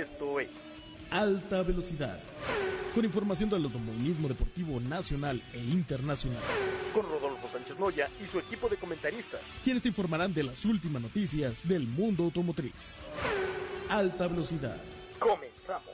[0.00, 0.48] Esto es
[1.10, 2.18] Alta Velocidad.
[2.94, 6.42] Con información del automovilismo deportivo nacional e internacional.
[6.94, 9.42] Con Rodolfo Sánchez Moya y su equipo de comentaristas.
[9.62, 12.72] Quienes te informarán de las últimas noticias del mundo automotriz.
[13.90, 14.78] Alta Velocidad.
[15.18, 15.92] Comenzamos.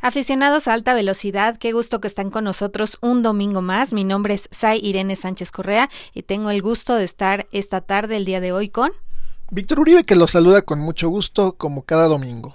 [0.00, 3.92] Aficionados a alta velocidad, qué gusto que están con nosotros un domingo más.
[3.92, 8.16] Mi nombre es Sai Irene Sánchez Correa y tengo el gusto de estar esta tarde,
[8.16, 8.92] el día de hoy, con
[9.52, 12.54] Víctor Uribe, que los saluda con mucho gusto, como cada domingo.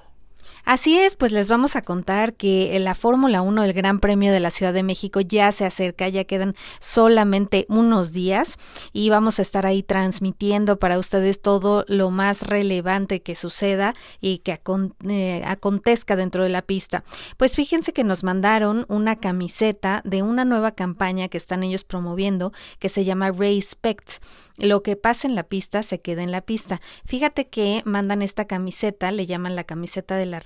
[0.65, 4.39] Así es, pues les vamos a contar que la Fórmula 1 del Gran Premio de
[4.39, 8.57] la Ciudad de México ya se acerca, ya quedan solamente unos días
[8.91, 14.39] y vamos a estar ahí transmitiendo para ustedes todo lo más relevante que suceda y
[14.39, 14.59] que
[15.07, 17.03] eh, acontezca dentro de la pista.
[17.37, 22.53] Pues fíjense que nos mandaron una camiseta de una nueva campaña que están ellos promoviendo
[22.79, 24.13] que se llama Respect.
[24.57, 26.81] Lo que pasa en la pista se queda en la pista.
[27.05, 30.39] Fíjate que mandan esta camiseta, le llaman la camiseta de la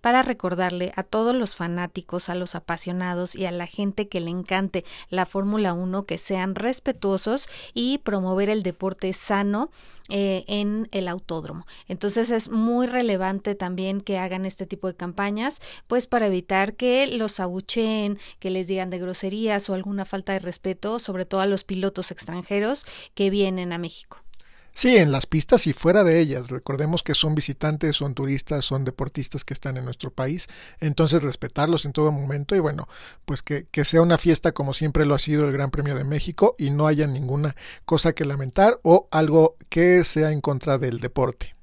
[0.00, 4.30] para recordarle a todos los fanáticos, a los apasionados y a la gente que le
[4.30, 9.70] encante la Fórmula 1 que sean respetuosos y promover el deporte sano
[10.08, 11.66] eh, en el autódromo.
[11.88, 17.06] Entonces es muy relevante también que hagan este tipo de campañas, pues para evitar que
[17.06, 21.46] los abucheen, que les digan de groserías o alguna falta de respeto, sobre todo a
[21.46, 24.25] los pilotos extranjeros que vienen a México.
[24.78, 26.50] Sí, en las pistas y fuera de ellas.
[26.50, 30.48] Recordemos que son visitantes, son turistas, son deportistas que están en nuestro país.
[30.80, 32.86] Entonces respetarlos en todo momento y bueno,
[33.24, 36.04] pues que, que sea una fiesta como siempre lo ha sido el Gran Premio de
[36.04, 41.00] México y no haya ninguna cosa que lamentar o algo que sea en contra del
[41.00, 41.55] deporte.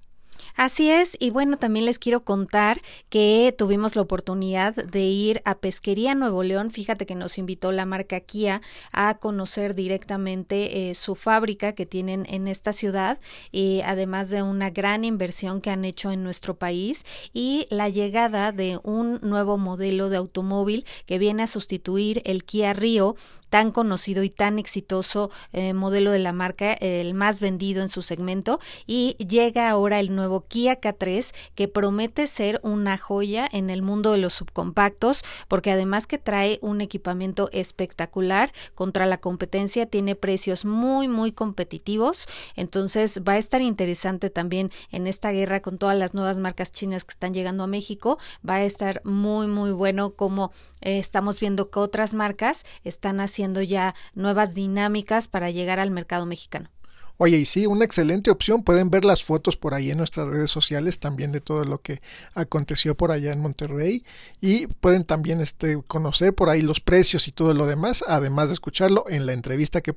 [0.55, 5.55] Así es, y bueno, también les quiero contar que tuvimos la oportunidad de ir a
[5.55, 6.69] Pesquería Nuevo León.
[6.69, 12.27] Fíjate que nos invitó la marca Kia a conocer directamente eh, su fábrica que tienen
[12.29, 13.19] en esta ciudad,
[13.51, 17.03] y además de una gran inversión que han hecho en nuestro país
[17.33, 22.73] y la llegada de un nuevo modelo de automóvil que viene a sustituir el Kia
[22.73, 23.15] Rio
[23.49, 28.01] tan conocido y tan exitoso eh, modelo de la marca, el más vendido en su
[28.01, 33.81] segmento, y llega ahora el nuevo Kia K3 que promete ser una joya en el
[33.81, 40.15] mundo de los subcompactos, porque además que trae un equipamiento espectacular contra la competencia, tiene
[40.15, 45.97] precios muy, muy competitivos, entonces va a estar interesante también en esta guerra con todas
[45.97, 48.17] las nuevas marcas chinas que están llegando a México,
[48.47, 53.61] va a estar muy, muy bueno como eh, estamos viendo que otras marcas están haciendo
[53.61, 56.69] ya nuevas dinámicas para llegar al mercado mexicano.
[57.17, 58.63] Oye, y sí, una excelente opción.
[58.63, 62.01] Pueden ver las fotos por ahí en nuestras redes sociales también de todo lo que
[62.33, 64.03] aconteció por allá en Monterrey.
[64.41, 68.55] Y pueden también este, conocer por ahí los precios y todo lo demás, además de
[68.55, 69.93] escucharlo en la entrevista que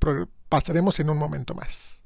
[0.49, 2.06] pasaremos en un momento más.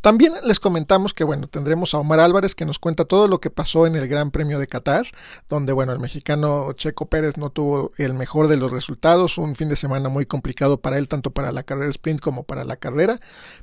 [0.00, 3.50] También les comentamos que, bueno, tendremos a Omar Álvarez que nos cuenta todo lo que
[3.50, 5.06] pasó en el Gran Premio de Qatar,
[5.48, 9.68] donde, bueno, el mexicano Checo Pérez no tuvo el mejor de los resultados, un fin
[9.68, 13.20] de semana muy complicado para él, tanto para la carrera sprint como para la carrera,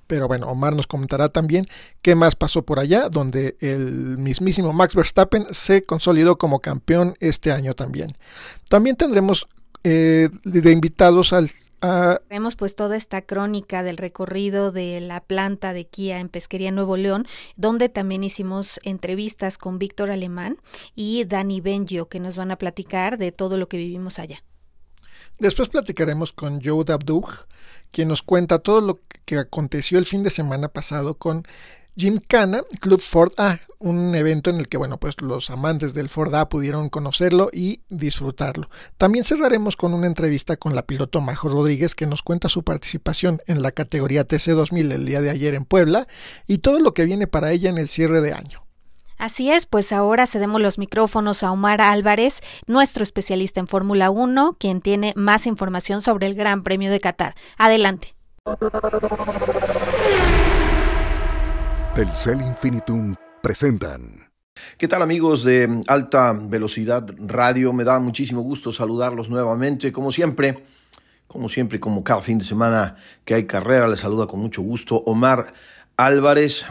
[0.07, 1.65] pero bueno, Omar nos comentará también
[2.01, 7.51] qué más pasó por allá, donde el mismísimo Max Verstappen se consolidó como campeón este
[7.51, 8.17] año también.
[8.69, 9.47] También tendremos
[9.83, 11.49] eh, de invitados al...
[11.81, 12.21] A...
[12.29, 16.95] Hemos pues toda esta crónica del recorrido de la planta de Kia en Pesquería Nuevo
[16.95, 17.27] León,
[17.57, 20.57] donde también hicimos entrevistas con Víctor Alemán
[20.95, 24.43] y Dani Bengio, que nos van a platicar de todo lo que vivimos allá.
[25.39, 27.27] Después platicaremos con Joe Dabdug,
[27.91, 31.43] quien nos cuenta todo lo que aconteció el fin de semana pasado con
[32.27, 36.33] Cana Club Ford A, un evento en el que, bueno, pues los amantes del Ford
[36.33, 38.69] A pudieron conocerlo y disfrutarlo.
[38.97, 43.41] También cerraremos con una entrevista con la piloto Majo Rodríguez que nos cuenta su participación
[43.45, 46.07] en la categoría TC2000 el día de ayer en Puebla
[46.47, 48.63] y todo lo que viene para ella en el cierre de año.
[49.17, 54.57] Así es, pues ahora cedemos los micrófonos a Omar Álvarez, nuestro especialista en Fórmula 1,
[54.59, 57.35] quien tiene más información sobre el Gran Premio de Qatar.
[57.57, 58.15] Adelante.
[61.95, 63.13] Telcel Infinitum
[63.43, 64.27] presentan.
[64.79, 67.71] ¿Qué tal amigos de Alta Velocidad Radio?
[67.71, 69.91] Me da muchísimo gusto saludarlos nuevamente.
[69.91, 70.63] Como siempre,
[71.27, 75.03] como siempre, como cada fin de semana que hay carrera, les saluda con mucho gusto
[75.05, 75.53] Omar
[75.95, 76.65] Álvarez,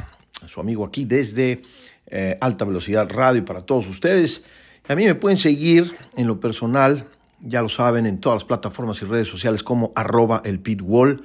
[0.48, 1.62] su amigo aquí desde
[2.06, 4.42] eh, Alta Velocidad Radio para todos ustedes.
[4.88, 7.04] A mí me pueden seguir en lo personal,
[7.38, 11.22] ya lo saben, en todas las plataformas y redes sociales como arroba el pitwall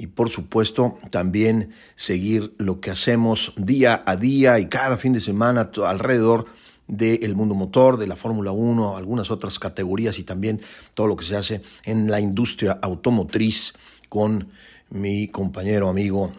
[0.00, 5.20] y por supuesto también seguir lo que hacemos día a día y cada fin de
[5.20, 6.46] semana alrededor
[6.88, 10.62] del mundo motor, de la Fórmula 1, algunas otras categorías y también
[10.94, 13.74] todo lo que se hace en la industria automotriz
[14.08, 14.48] con
[14.88, 16.32] mi compañero, amigo,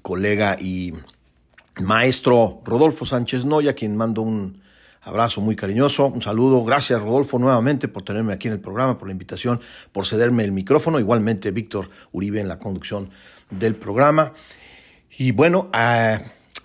[0.00, 0.92] colega y
[1.80, 4.62] maestro Rodolfo Sánchez Noya, quien mando un
[5.02, 6.64] abrazo muy cariñoso, un saludo.
[6.64, 9.60] Gracias, Rodolfo, nuevamente por tenerme aquí en el programa, por la invitación,
[9.92, 10.98] por cederme el micrófono.
[10.98, 13.10] Igualmente, Víctor Uribe en la conducción
[13.50, 14.32] del programa.
[15.16, 16.18] Y bueno, eh,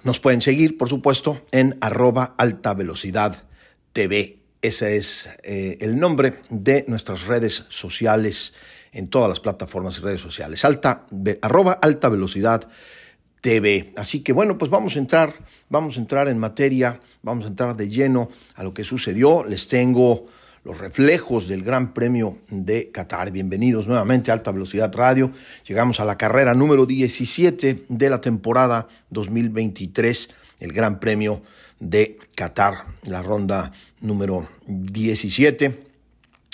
[0.03, 3.43] nos pueden seguir, por supuesto, en arroba alta velocidad
[3.93, 4.39] TV.
[4.61, 8.53] Ese es eh, el nombre de nuestras redes sociales
[8.91, 10.63] en todas las plataformas y redes sociales.
[10.63, 11.05] Alta,
[11.41, 12.93] arroba alta velocidad TV.
[13.97, 15.33] Así que bueno, pues vamos a entrar,
[15.67, 19.43] vamos a entrar en materia, vamos a entrar de lleno a lo que sucedió.
[19.43, 20.27] Les tengo
[20.63, 23.31] los reflejos del Gran Premio de Qatar.
[23.31, 25.31] Bienvenidos nuevamente a Alta Velocidad Radio.
[25.67, 30.29] Llegamos a la carrera número 17 de la temporada 2023,
[30.61, 31.41] el Gran Premio
[31.81, 35.92] de Qatar, la ronda número 17.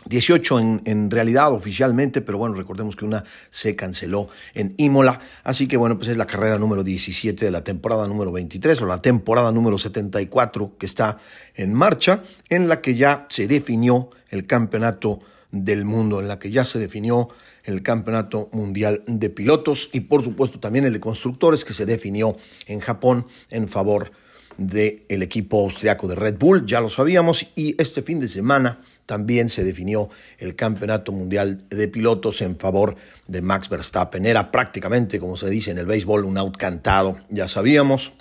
[0.06, 5.68] 18 en, en, realidad oficialmente, pero bueno, recordemos que una se canceló en Imola, así
[5.68, 9.02] que bueno, pues es la carrera número 17 de la temporada número 23 o la
[9.02, 11.18] temporada número 74 que está
[11.56, 15.20] en marcha, en la que ya se definió el campeonato
[15.52, 17.30] del mundo, en la que ya se definió
[17.64, 22.38] el campeonato mundial de pilotos y por supuesto también el de constructores que se definió
[22.68, 24.12] en Japón en favor
[24.58, 29.50] del equipo austriaco de Red Bull, ya lo sabíamos, y este fin de semana también
[29.50, 30.08] se definió
[30.38, 32.96] el Campeonato Mundial de Pilotos en favor
[33.26, 34.24] de Max Verstappen.
[34.24, 38.14] Era prácticamente, como se dice en el béisbol, un out cantado, ya sabíamos.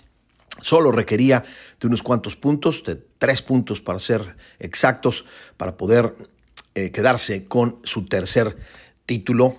[0.62, 1.44] Solo requería
[1.78, 5.26] de unos cuantos puntos, de tres puntos para ser exactos,
[5.58, 6.14] para poder
[6.74, 8.56] eh, quedarse con su tercer
[9.04, 9.56] título,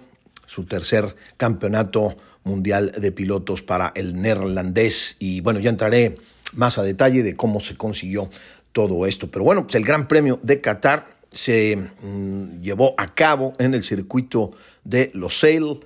[0.48, 5.16] su tercer campeonato mundial de pilotos para el neerlandés.
[5.20, 6.18] Y bueno, ya entraré
[6.54, 8.32] más a detalle de cómo se consiguió
[8.72, 9.30] todo esto.
[9.30, 13.84] Pero bueno, pues el Gran Premio de Qatar se mm, llevó a cabo en el
[13.84, 14.52] circuito
[14.84, 15.80] de Losail,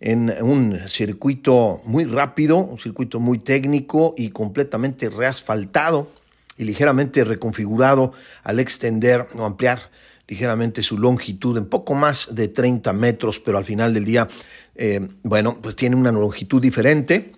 [0.00, 6.10] en un circuito muy rápido, un circuito muy técnico y completamente reasfaltado
[6.58, 8.12] y ligeramente reconfigurado
[8.42, 9.90] al extender o ampliar
[10.28, 14.28] ligeramente su longitud en poco más de 30 metros, pero al final del día,
[14.74, 17.32] eh, bueno, pues tiene una longitud diferente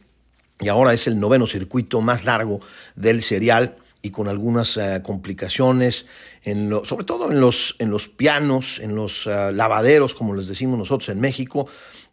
[0.61, 2.61] y ahora es el noveno circuito más largo
[2.95, 6.05] del serial y con algunas eh, complicaciones,
[6.43, 10.47] en lo, sobre todo en los, en los pianos, en los eh, lavaderos, como les
[10.47, 11.67] decimos nosotros en México,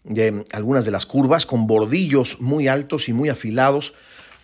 [0.05, 3.93] de algunas de las curvas con bordillos muy altos y muy afilados,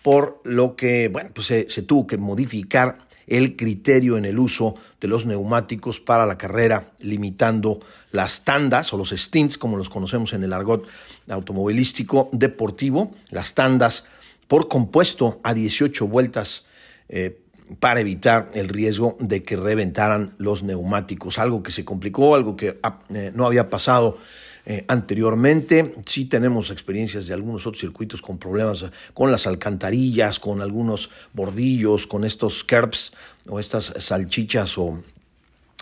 [0.02, 4.74] por lo que bueno, pues se, se tuvo que modificar el criterio en el uso
[5.00, 7.80] de los neumáticos para la carrera, limitando
[8.12, 10.86] las tandas o los stints, como los conocemos en el argot
[11.30, 14.04] automovilístico deportivo, las tandas
[14.48, 16.67] por compuesto a 18 vueltas
[17.08, 17.40] eh,
[17.80, 22.78] para evitar el riesgo de que reventaran los neumáticos, algo que se complicó, algo que
[22.82, 24.18] ah, eh, no había pasado
[24.64, 25.94] eh, anteriormente.
[26.06, 32.06] Sí tenemos experiencias de algunos otros circuitos con problemas con las alcantarillas, con algunos bordillos,
[32.06, 33.12] con estos curbs
[33.48, 35.02] o estas salchichas o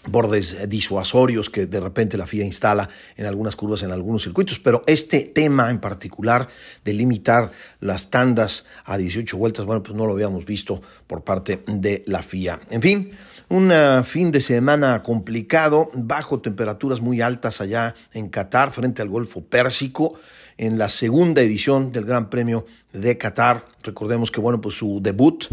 [0.08, 4.82] bordes disuasorios que de repente la FIA instala en algunas curvas, en algunos circuitos, pero
[4.86, 6.48] este tema en particular
[6.84, 11.62] de limitar las tandas a 18 vueltas, bueno, pues no lo habíamos visto por parte
[11.66, 12.60] de la FIA.
[12.70, 13.10] En fin,
[13.48, 19.08] un uh, fin de semana complicado, bajo temperaturas muy altas allá en Qatar, frente al
[19.08, 20.14] Golfo Pérsico,
[20.58, 23.66] en la segunda edición del Gran Premio de Qatar.
[23.82, 25.44] Recordemos que, bueno, pues su debut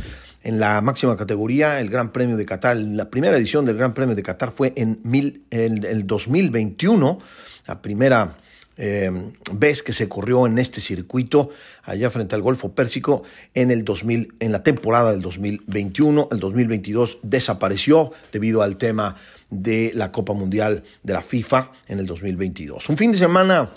[0.44, 2.76] en la máxima categoría, el Gran Premio de Qatar.
[2.78, 7.20] La primera edición del Gran Premio de Qatar fue en mil, el, 2021,
[7.66, 8.36] la primera
[8.76, 9.12] eh,
[9.54, 11.52] vez que se corrió en este circuito
[11.84, 13.24] allá frente al Golfo Pérsico
[13.54, 16.28] en el 2000, en la temporada del 2021.
[16.32, 19.16] El 2022 desapareció debido al tema
[19.50, 22.90] de la Copa Mundial de la FIFA en el 2022.
[22.90, 23.70] Un fin de semana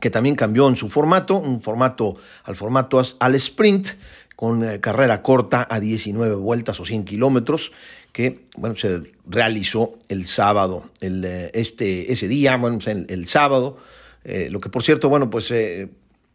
[0.00, 3.88] que también cambió en su formato, un formato al formato al sprint,
[4.36, 7.72] con eh, carrera corta a 19 vueltas o 100 kilómetros,
[8.12, 13.78] que bueno, se realizó el sábado, el, eh, este, ese día, bueno, pues, el, sábado,
[14.24, 15.52] eh, lo que por cierto, bueno, pues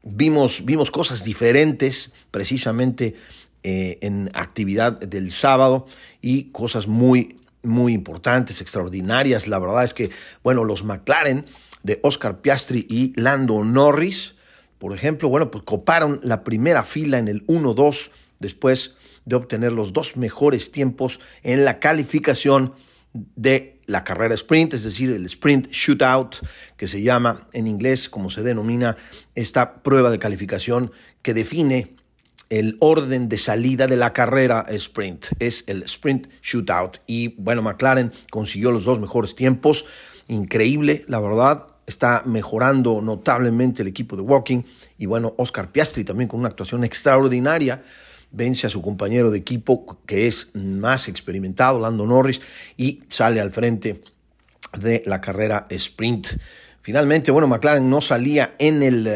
[0.03, 3.15] vimos, vimos cosas diferentes precisamente
[3.61, 5.85] en actividad del sábado
[6.21, 9.47] y cosas muy, muy importantes, extraordinarias.
[9.47, 10.11] La verdad es que,
[10.43, 11.43] bueno, los McLaren
[11.83, 14.35] de Oscar Piastri y Lando Norris,
[14.79, 18.09] por ejemplo, bueno, pues coparon la primera fila en el 1-2
[18.39, 18.95] después
[19.25, 22.73] de obtener los dos mejores tiempos en la calificación
[23.13, 26.37] de la carrera sprint, es decir, el sprint shootout,
[26.77, 28.97] que se llama en inglés, como se denomina
[29.35, 31.95] esta prueba de calificación que define
[32.49, 35.27] el orden de salida de la carrera sprint.
[35.39, 36.97] Es el sprint shootout.
[37.05, 39.85] Y bueno, McLaren consiguió los dos mejores tiempos.
[40.27, 44.63] Increíble, la verdad está mejorando notablemente el equipo de Walking
[44.97, 47.83] y bueno, Oscar Piastri también con una actuación extraordinaria
[48.31, 52.41] vence a su compañero de equipo que es más experimentado, Lando Norris,
[52.77, 54.01] y sale al frente
[54.77, 56.27] de la carrera sprint.
[56.81, 59.07] Finalmente, bueno, McLaren no salía en el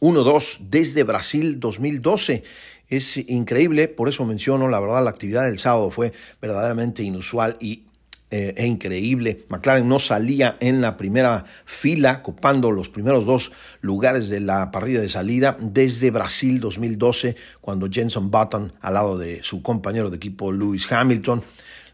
[0.00, 2.42] 1-2 eh, desde Brasil 2012.
[2.88, 7.87] Es increíble, por eso menciono, la verdad, la actividad del sábado fue verdaderamente inusual y
[8.30, 9.46] eh, e increíble.
[9.48, 15.00] McLaren no salía en la primera fila, copando los primeros dos lugares de la parrilla
[15.00, 20.52] de salida desde Brasil 2012, cuando Jenson Button, al lado de su compañero de equipo
[20.52, 21.42] Lewis Hamilton,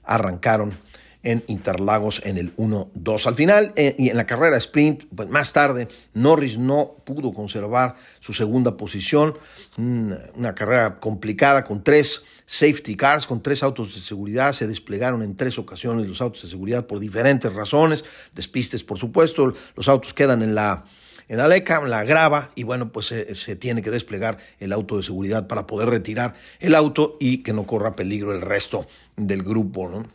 [0.02, 0.76] arrancaron
[1.24, 3.26] en Interlagos en el 1-2.
[3.26, 7.96] Al final, eh, y en la carrera sprint, pues más tarde, Norris no pudo conservar
[8.20, 9.36] su segunda posición.
[9.76, 14.52] una carrera complicada con tres safety cars, con tres autos de seguridad.
[14.52, 18.04] Se desplegaron en tres ocasiones los autos de seguridad por diferentes razones.
[18.34, 19.54] Despistes, por supuesto.
[19.74, 20.84] Los autos quedan en la
[21.26, 25.02] en la la grava y bueno, pues se, se, tiene que desplegar el auto de
[25.02, 28.84] seguridad para poder retirar el auto y que no corra peligro el resto
[29.16, 30.06] del grupo, ¿no?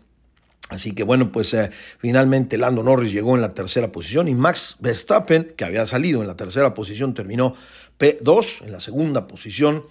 [0.69, 4.77] Así que bueno, pues eh, finalmente Lando Norris llegó en la tercera posición y Max
[4.79, 7.55] Verstappen, que había salido en la tercera posición, terminó
[7.99, 9.85] P2 en la segunda posición,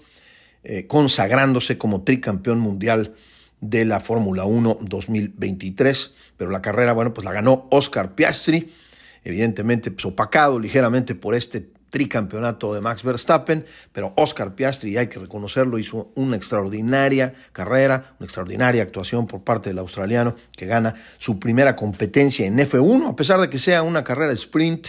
[0.63, 3.15] eh, consagrándose como tricampeón mundial
[3.61, 6.15] de la Fórmula 1 2023.
[6.37, 8.73] Pero la carrera, bueno, pues la ganó Oscar Piastri,
[9.25, 15.19] evidentemente pues, opacado ligeramente por este tricampeonato de Max Verstappen, pero Oscar Piastri, hay que
[15.19, 21.39] reconocerlo, hizo una extraordinaria carrera, una extraordinaria actuación por parte del australiano que gana su
[21.39, 24.89] primera competencia en F1, a pesar de que sea una carrera sprint.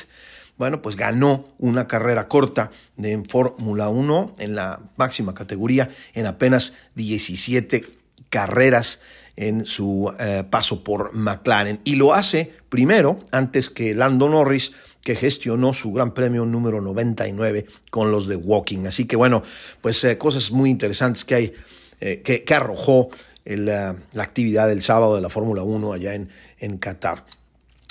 [0.57, 6.73] Bueno, pues ganó una carrera corta de Fórmula 1 en la máxima categoría en apenas
[6.95, 7.85] 17
[8.29, 8.99] carreras
[9.39, 11.79] en su eh, paso por McLaren.
[11.85, 17.65] Y lo hace primero, antes que Lando Norris, que gestionó su Gran Premio número 99
[17.89, 18.85] con los de Walking.
[18.85, 19.43] Así que bueno,
[19.81, 21.53] pues eh, cosas muy interesantes que hay,
[22.01, 23.09] eh, que, arrojó
[23.45, 26.29] la actividad del sábado de la Fórmula 1 allá en,
[26.59, 27.25] en Qatar.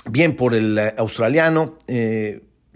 [0.05, 1.77] Bien por el eh, australiano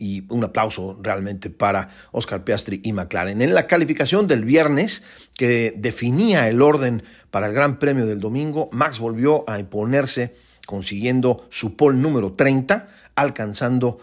[0.02, 3.40] y un aplauso realmente para Oscar Piastri y McLaren.
[3.40, 5.04] En la calificación del viernes,
[5.36, 10.34] que definía el orden para el Gran Premio del domingo, Max volvió a imponerse
[10.66, 14.00] consiguiendo su pole número 30, alcanzando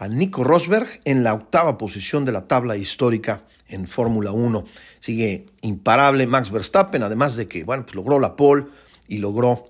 [0.00, 4.64] a Nico Rosberg en la octava posición de la tabla histórica en Fórmula 1.
[4.98, 8.64] Sigue imparable Max Verstappen, además de que bueno, pues logró la pole
[9.08, 9.68] y logró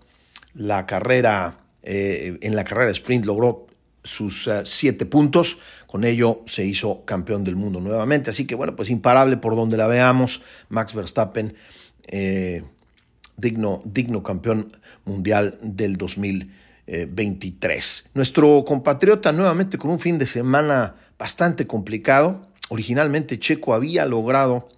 [0.54, 3.66] la carrera, eh, en la carrera sprint logró
[4.04, 5.58] sus eh, siete puntos.
[5.88, 8.30] Con ello se hizo campeón del mundo nuevamente.
[8.30, 10.42] Así que bueno, pues imparable por donde la veamos.
[10.68, 11.56] Max Verstappen,
[12.06, 12.62] eh,
[13.36, 15.96] digno, digno campeón mundial del
[16.90, 17.20] 2000.
[17.30, 18.10] 23.
[18.14, 22.48] Nuestro compatriota nuevamente con un fin de semana bastante complicado.
[22.68, 24.68] Originalmente Checo había logrado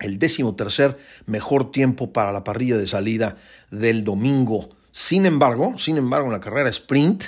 [0.00, 3.36] el décimo tercer mejor tiempo para la parrilla de salida
[3.70, 4.70] del domingo.
[4.90, 7.24] Sin embargo, sin embargo, en la carrera sprint,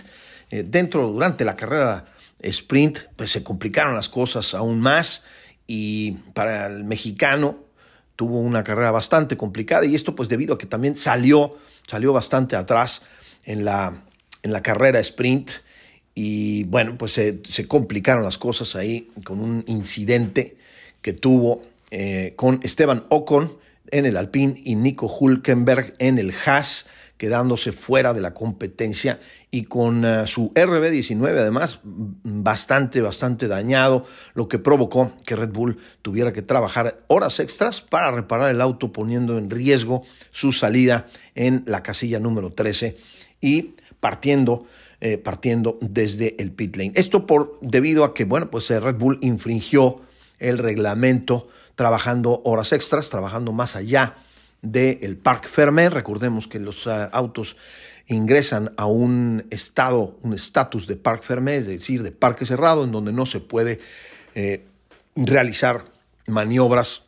[0.50, 2.04] eh, dentro, durante la carrera
[2.40, 5.25] sprint, pues se complicaron las cosas aún más
[5.66, 7.58] y para el mexicano
[8.14, 12.56] tuvo una carrera bastante complicada y esto pues debido a que también salió, salió bastante
[12.56, 13.02] atrás
[13.44, 13.92] en la,
[14.47, 15.50] en la carrera sprint
[16.15, 20.57] y bueno, pues se, complicaron las cosas ahí con un incidente
[21.03, 21.61] que tuvo
[21.91, 23.59] eh, con Esteban Ocon
[23.91, 26.87] en el Alpine y Nico Hulkenberg en el Haas,
[27.19, 34.49] quedándose fuera de la competencia y con eh, su RB19 además bastante, bastante dañado, lo
[34.49, 39.37] que provocó que Red Bull tuviera que trabajar horas extras para reparar el auto poniendo
[39.38, 42.97] en riesgo su salida en la casilla número 13
[43.41, 43.75] y
[44.07, 44.67] partiendo,
[45.01, 46.93] eh, partiendo desde el pit lane.
[46.95, 50.01] Esto por, debido a que, bueno, pues eh, Red Bull infringió
[50.39, 54.15] el reglamento trabajando horas extras, trabajando más allá
[54.63, 55.91] del Parc Fermé.
[55.91, 57.57] Recordemos que los eh, autos
[58.07, 62.93] ingresan a un estado, un estatus de Parc Fermé, es decir, de parque cerrado, en
[62.93, 63.81] donde no se puede
[65.17, 65.83] realizar
[66.29, 67.03] maniobras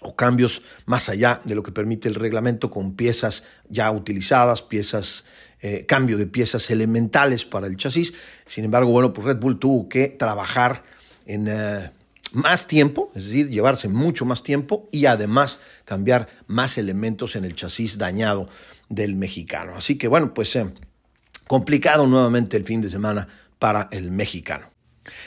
[0.00, 5.24] o cambios más allá de lo que permite el reglamento con piezas ya utilizadas, piezas
[5.60, 8.14] eh, cambio de piezas elementales para el chasis.
[8.46, 10.84] Sin embargo, bueno, pues Red Bull tuvo que trabajar
[11.26, 11.90] en eh,
[12.32, 17.54] más tiempo, es decir, llevarse mucho más tiempo y además cambiar más elementos en el
[17.54, 18.48] chasis dañado
[18.88, 19.74] del mexicano.
[19.76, 20.66] Así que bueno, pues eh,
[21.46, 23.26] complicado nuevamente el fin de semana
[23.58, 24.70] para el mexicano.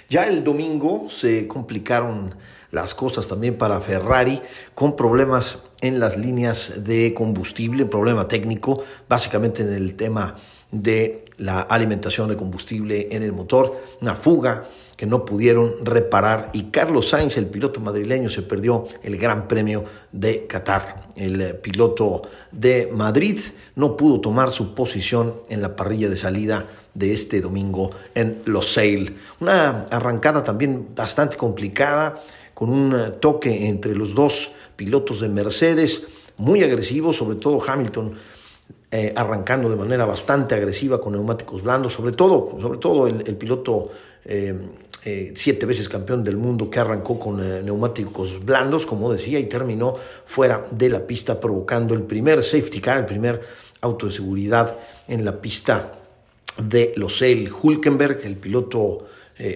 [0.09, 2.35] Ya el domingo se complicaron
[2.71, 4.41] las cosas también para Ferrari
[4.73, 10.35] con problemas en las líneas de combustible, problema técnico, básicamente en el tema
[10.71, 16.65] de la alimentación de combustible en el motor, una fuga que no pudieron reparar y
[16.65, 21.09] Carlos Sainz, el piloto madrileño, se perdió el Gran Premio de Qatar.
[21.15, 23.39] El eh, piloto de Madrid
[23.75, 29.17] no pudo tomar su posición en la parrilla de salida de este domingo en Losail.
[29.39, 32.21] Una arrancada también bastante complicada,
[32.62, 36.06] con un toque entre los dos pilotos de Mercedes,
[36.38, 38.13] muy agresivo, sobre todo Hamilton
[38.91, 43.89] eh, arrancando de manera bastante agresiva con neumáticos blandos, sobre todo, sobre todo el, piloto
[44.25, 44.56] eh,
[45.03, 49.96] eh, siete veces campeón del mundo que arrancó con neumáticos blandos, como decía, y terminó
[50.27, 53.41] fuera de la pista provocando el primer safety car, el primer
[53.82, 54.77] auto de seguridad
[55.08, 55.94] en la pista
[56.62, 57.51] de Lossell.
[57.51, 59.08] Hulkenberg, el piloto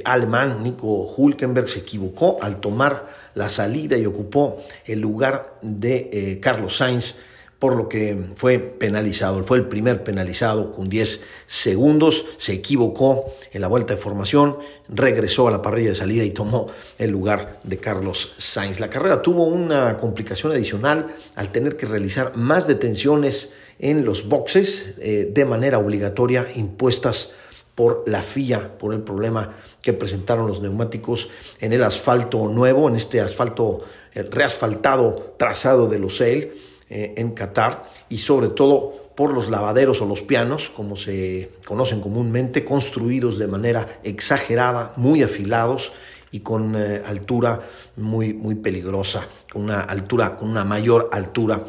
[0.04, 6.78] alemán Nico Hulkenberg, se equivocó al tomar la salida y ocupó el lugar de Carlos
[6.78, 7.16] Sainz
[7.60, 9.44] por lo que fue penalizado.
[9.44, 14.58] Fue el primer penalizado con 10 segundos, se equivocó en la vuelta de formación,
[14.90, 16.68] regresó a la parrilla de salida y tomó
[16.98, 18.80] el lugar de Carlos Sainz.
[18.80, 24.94] La carrera tuvo una complicación adicional al tener que realizar más detenciones en los boxes
[25.00, 27.32] eh, de manera obligatoria impuestas
[27.76, 31.30] por la FIA, por el problema que presentaron los neumáticos
[31.60, 33.82] en el asfalto nuevo, en este asfalto
[34.14, 36.54] eh, reasfaltado trazado de los EL
[36.90, 42.02] eh, en Qatar y sobre todo por los lavaderos o los pianos, como se conocen
[42.02, 45.94] comúnmente, construidos de manera exagerada, muy afilados
[46.32, 47.62] y con eh, altura
[47.96, 51.64] muy, muy peligrosa, con una altura, con una mayor altura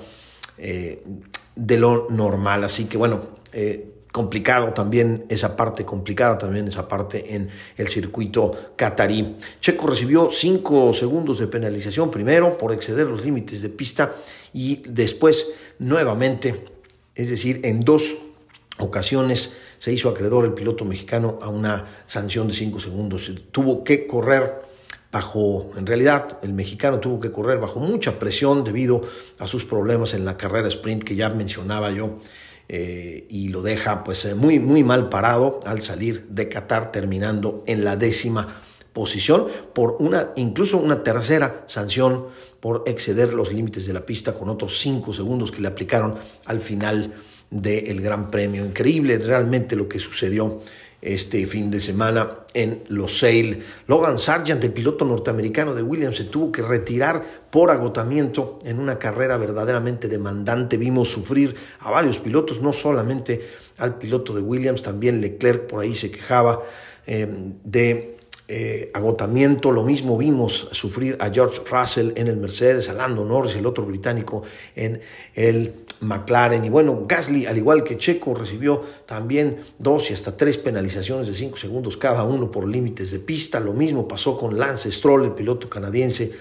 [0.59, 1.03] eh,
[1.55, 2.65] de lo normal.
[2.65, 3.37] Así que bueno,
[4.17, 9.37] complicado también esa parte, complicada también esa parte en el circuito catarí.
[9.61, 14.15] Checo recibió cinco segundos de penalización, primero por exceder los límites de pista
[14.55, 15.47] y después
[15.81, 16.65] nuevamente,
[17.15, 18.17] es decir, en dos
[18.79, 23.31] ocasiones se hizo acreedor el piloto mexicano a una sanción de cinco segundos.
[23.53, 24.63] Tuvo que correr
[25.13, 29.03] bajo, en realidad el mexicano tuvo que correr bajo mucha presión debido
[29.39, 32.17] a sus problemas en la carrera sprint que ya mencionaba yo
[32.69, 37.63] eh, y lo deja pues eh, muy, muy mal parado al salir de Qatar terminando
[37.67, 38.61] en la décima
[38.93, 42.27] posición por una, incluso una tercera sanción
[42.61, 46.61] por exceder los límites de la pista con otros cinco segundos que le aplicaron al
[46.61, 47.13] final
[47.51, 48.65] del Gran Premio.
[48.65, 50.61] Increíble realmente lo que sucedió
[51.07, 53.63] este fin de semana en Losail.
[53.87, 58.99] Logan Sargent, el piloto norteamericano de Williams, se tuvo que retirar por agotamiento en una
[58.99, 60.77] carrera verdaderamente demandante.
[60.77, 63.41] Vimos sufrir a varios pilotos, no solamente
[63.79, 66.63] al piloto de Williams, también Leclerc por ahí se quejaba
[67.07, 67.27] eh,
[67.63, 68.17] de
[68.49, 69.73] eh, agotamiento.
[69.73, 73.85] Lo mismo vimos sufrir a George Russell en el Mercedes, a Lando Norris, el otro
[73.85, 74.45] británico,
[74.77, 75.01] en
[75.35, 76.65] el McLaren.
[76.65, 81.35] Y bueno, Gasly, al igual que Checo, recibió también dos y hasta tres penalizaciones de
[81.35, 83.59] cinco segundos cada uno por límites de pista.
[83.59, 86.33] Lo mismo pasó con Lance Stroll, el piloto canadiense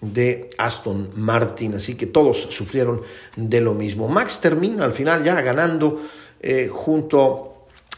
[0.00, 1.74] de Aston Martin.
[1.74, 3.02] Así que todos sufrieron
[3.36, 4.08] de lo mismo.
[4.08, 6.02] Max termina al final ya ganando
[6.40, 7.53] eh, junto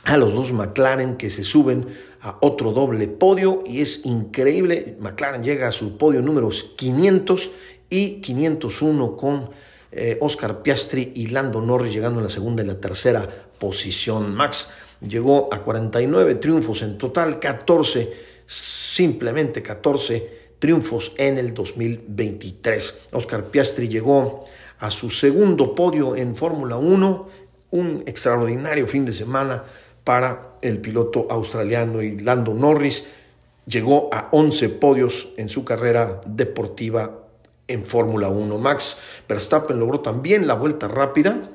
[0.06, 1.88] a los dos McLaren que se suben
[2.20, 4.96] a otro doble podio y es increíble.
[5.00, 7.50] McLaren llega a su podio número 500
[7.90, 9.50] y 501 con
[9.90, 14.32] eh, Oscar Piastri y Lando Norris llegando en la segunda y la tercera posición.
[14.32, 14.68] Max
[15.00, 18.12] llegó a 49 triunfos en total, 14,
[18.46, 23.08] simplemente 14 triunfos en el 2023.
[23.10, 24.44] Oscar Piastri llegó
[24.78, 27.28] a su segundo podio en Fórmula 1,
[27.72, 29.64] un extraordinario fin de semana
[30.06, 33.02] para el piloto australiano y Lando Norris.
[33.66, 37.26] Llegó a 11 podios en su carrera deportiva
[37.66, 38.56] en Fórmula 1.
[38.58, 41.50] Max Verstappen logró también la vuelta rápida,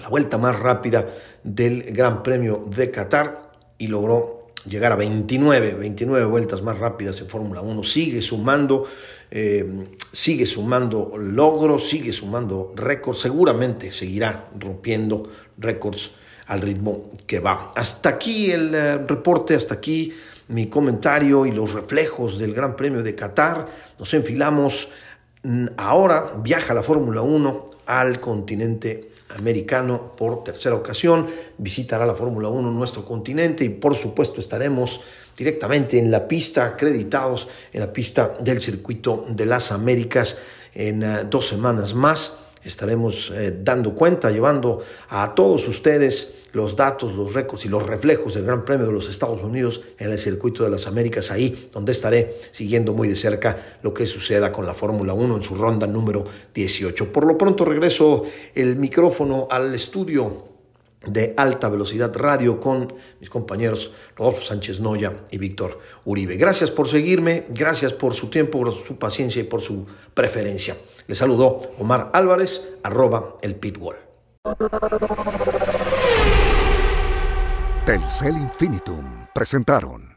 [0.00, 1.10] la vuelta más rápida
[1.42, 7.28] del Gran Premio de Qatar y logró llegar a 29, 29 vueltas más rápidas en
[7.28, 7.84] Fórmula 1.
[7.84, 8.86] Sigue sumando,
[9.30, 13.20] eh, sigue sumando logros, sigue sumando récords.
[13.20, 15.24] Seguramente seguirá rompiendo
[15.58, 16.12] récords
[16.46, 17.72] al ritmo que va.
[17.74, 20.12] Hasta aquí el eh, reporte, hasta aquí
[20.48, 23.66] mi comentario y los reflejos del Gran Premio de Qatar.
[23.98, 24.88] Nos enfilamos.
[25.42, 31.26] Mm, ahora viaja la Fórmula 1 al continente americano por tercera ocasión.
[31.58, 35.00] Visitará la Fórmula 1 en nuestro continente y por supuesto estaremos
[35.36, 40.38] directamente en la pista, acreditados en la pista del circuito de las Américas
[40.74, 47.12] en eh, dos semanas más estaremos eh, dando cuenta, llevando a todos ustedes los datos,
[47.12, 50.62] los récords y los reflejos del Gran Premio de los Estados Unidos en el circuito
[50.64, 54.74] de las Américas, ahí donde estaré siguiendo muy de cerca lo que suceda con la
[54.74, 56.24] Fórmula 1 en su ronda número
[56.54, 57.12] 18.
[57.12, 58.22] Por lo pronto regreso
[58.54, 60.53] el micrófono al estudio
[61.06, 66.36] de alta velocidad radio con mis compañeros Rodolfo Sánchez Noya y Víctor Uribe.
[66.36, 70.76] Gracias por seguirme, gracias por su tiempo, por su paciencia y por su preferencia.
[71.06, 73.96] Les saludó Omar Álvarez, arroba el pitbull.
[77.86, 80.13] Telcel Infinitum presentaron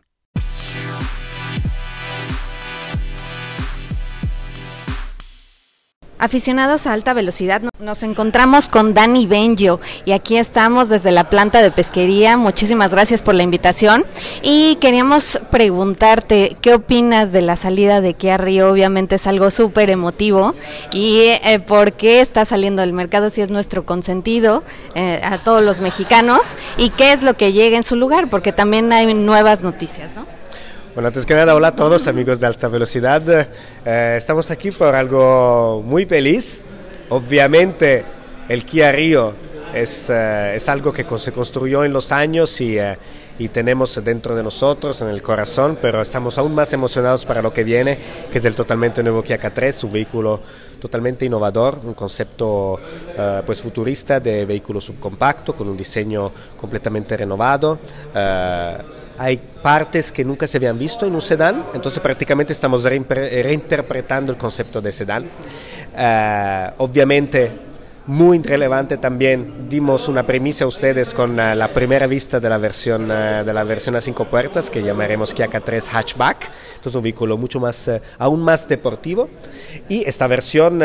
[6.19, 11.62] Aficionados a alta velocidad, nos encontramos con Dani Benjo y aquí estamos desde la planta
[11.62, 12.38] de pesquería.
[12.38, 14.03] Muchísimas gracias por la invitación
[14.41, 18.71] y queríamos preguntarte qué opinas de la salida de Kia Río.
[18.71, 20.56] Obviamente es algo súper emotivo
[20.91, 24.63] y eh, por qué está saliendo del mercado si es nuestro consentido
[24.95, 28.51] eh, a todos los mexicanos y qué es lo que llega en su lugar, porque
[28.51, 30.37] también hay nuevas noticias, ¿no?
[30.97, 33.21] Bueno, antes que nada, hola a todos amigos de alta velocidad.
[33.86, 36.65] Eh, estamos aquí por algo muy feliz.
[37.10, 38.03] Obviamente
[38.49, 39.36] el Kia Río
[39.75, 42.97] es, eh, es algo que se construyó en los años y, eh,
[43.38, 47.53] y, tenemos dentro de nosotros, en el corazón, pero estamos aún más emocionados para lo
[47.53, 47.99] que viene,
[48.31, 50.41] que es el totalmente nuevo Kia K3, un vehículo
[50.79, 52.79] totalmente innovador, un concepto
[53.45, 57.79] pues futurista de vehículo subcompacto con un diseño completamente renovado
[59.17, 64.38] hay partes que nunca se habían visto en un sedán, entonces prácticamente estamos reinterpretando el
[64.38, 65.25] concepto de sedán.
[65.25, 67.66] Uh, obviamente
[68.08, 69.67] muy relevante también.
[69.70, 73.54] Dimos una premisa a ustedes con uh, la primera vista de la versión uh, de
[73.54, 76.50] la versión a cinco puertas que llamaremos Kia K3 Hatchback.
[76.78, 79.30] Entonces un vehículo mucho más, uh, aún más deportivo.
[79.89, 80.76] Y esta versión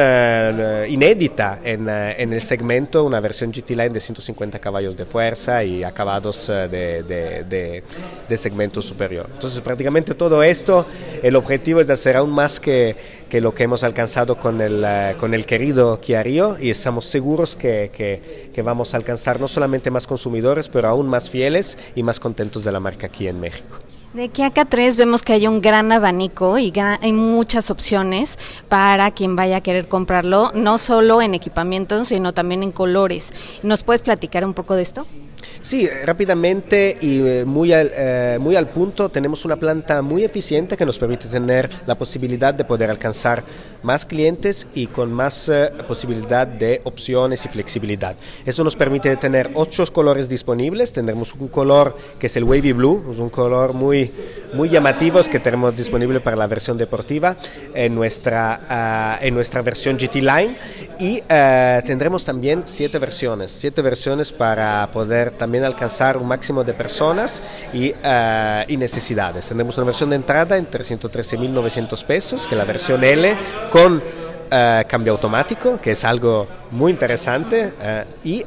[0.88, 5.82] inédita en, en, el segmento, una versión GT Line de 150 caballos de fuerza y
[5.82, 6.68] acabados de,
[7.02, 7.82] de, de,
[8.28, 9.26] de segmento superior.
[9.32, 10.86] Entonces prácticamente todo esto,
[11.22, 12.96] el objetivo es de hacer aún más que,
[13.32, 14.84] que lo que hemos alcanzado con el,
[15.18, 17.90] con el querido Kia Rio y estamos seguros que,
[18.52, 22.62] que, vamos a alcanzar no solamente más consumidores, pero aún más fieles y más contentos
[22.62, 23.78] de la marca aquí en México.
[24.12, 29.10] De aquí acá tres vemos que hay un gran abanico y hay muchas opciones para
[29.12, 33.32] quien vaya a querer comprarlo, no solo en equipamiento, sino también en colores.
[33.62, 35.06] ¿Nos puedes platicar un poco de esto?
[35.60, 40.76] Sí, rápidamente y eh, muy al, eh, muy al punto, tenemos una planta muy eficiente
[40.76, 43.44] que nos permite tener la posibilidad de poder alcanzar
[43.82, 48.16] más clientes y con más eh, posibilidad de opciones y flexibilidad.
[48.46, 53.14] Eso nos permite tener ocho colores disponibles, tendremos un color que es el Wavy Blue,
[53.18, 54.12] un color muy,
[54.54, 57.36] muy llamativo que tenemos disponible para la versión deportiva
[57.74, 60.56] en nuestra, uh, en nuestra versión GT Line
[60.98, 66.74] y uh, tendremos también siete versiones, siete versiones para poder también alcanzar un máximo de
[66.74, 67.42] personas
[67.72, 69.48] y, uh, y necesidades.
[69.48, 73.36] Tendremos una versión de entrada en 313.900 pesos, que es la versión L,
[73.70, 74.00] con uh,
[74.86, 78.44] cambio automático, que es algo muy interesante, uh, y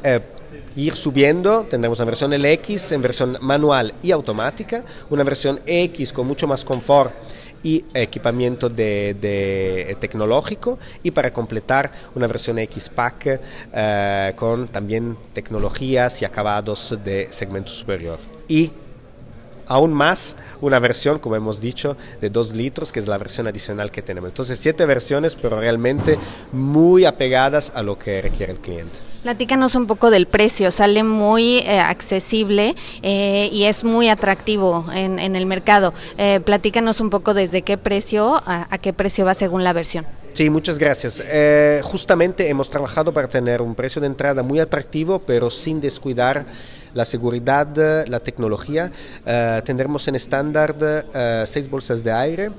[0.76, 6.26] ir subiendo, tendremos una versión LX en versión manual y automática, una versión X con
[6.26, 7.12] mucho más confort
[7.62, 13.40] y equipamiento de, de tecnológico y para completar una versión X-Pack
[13.72, 18.18] eh, con también tecnologías y acabados de segmento superior.
[18.48, 18.70] Y
[19.66, 23.90] aún más una versión, como hemos dicho, de 2 litros, que es la versión adicional
[23.90, 24.30] que tenemos.
[24.30, 26.18] Entonces, siete versiones, pero realmente
[26.52, 28.98] muy apegadas a lo que requiere el cliente.
[29.22, 35.18] Platícanos un poco del precio, sale muy eh, accesible eh, y es muy atractivo en,
[35.18, 35.94] en el mercado.
[36.16, 40.06] Eh, platícanos un poco desde qué precio a, a, qué precio va según la versión.
[40.36, 41.22] Sí, muchas gracias.
[41.24, 46.44] Eh, justamente hemos trabajado para tener un precio de entrada muy atractivo, pero sin descuidar
[46.96, 47.68] la seguridad,
[48.08, 48.90] la tecnología.
[49.24, 52.50] Uh, tendremos en estándar uh, seis bolsas de aire,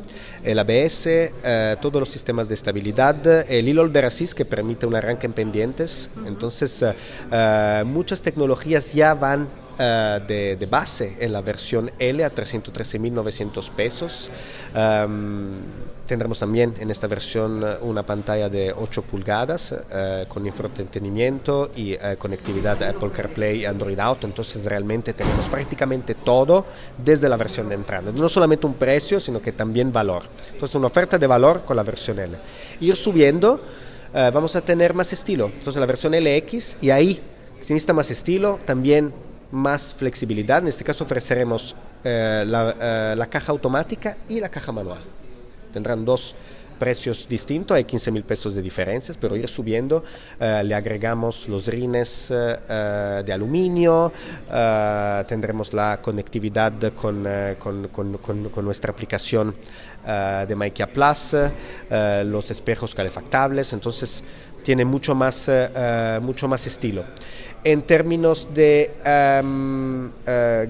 [0.44, 3.18] el ABS, uh, todos los sistemas de estabilidad,
[3.52, 6.10] el hilo Assist que permite un arranque en pendientes.
[6.26, 6.86] Entonces,
[7.86, 9.48] muchas tecnologías ya van
[9.78, 14.32] Uh, de, de, base en la versión L a 313.900 pesos.
[14.74, 15.52] Um,
[16.08, 22.18] tendremos también en esta versión una pantalla de 8 pulgadas uh, con infoentretenimiento y uh,
[22.18, 24.26] conectividad Apple CarPlay y Android Auto.
[24.26, 26.66] Entonces realmente tenemos prácticamente todo
[26.98, 28.12] desde la versión de entrada.
[28.12, 30.24] No solamente un precio, sino que también valor.
[30.54, 32.38] Entonces una oferta de valor con la versión L.
[32.80, 33.62] Ir subiendo,
[34.14, 35.52] vamos a tener más estilo.
[35.54, 37.22] Entonces la versión LX y ahí,
[37.62, 39.14] si necesita más estilo, también
[39.52, 40.60] más flexibilidad.
[40.60, 45.00] En este caso ofreceremos eh, la, eh, la, caja automática y la caja manual.
[45.78, 46.34] Tendrán dos
[46.80, 50.04] precios distintos, hay 15 mil pesos de diferencias, pero ir subiendo
[50.40, 54.12] eh, le agregamos los rines de aluminio,
[55.28, 57.28] tendremos la conectividad con,
[57.60, 59.54] con, con, con nuestra aplicación
[60.48, 61.36] de MyKia Plus,
[62.26, 64.24] los espejos calefactables, entonces
[64.68, 65.50] tiene mucho más,
[66.22, 67.06] mucho más estilo.
[67.64, 68.92] En términos de
[69.42, 70.10] um,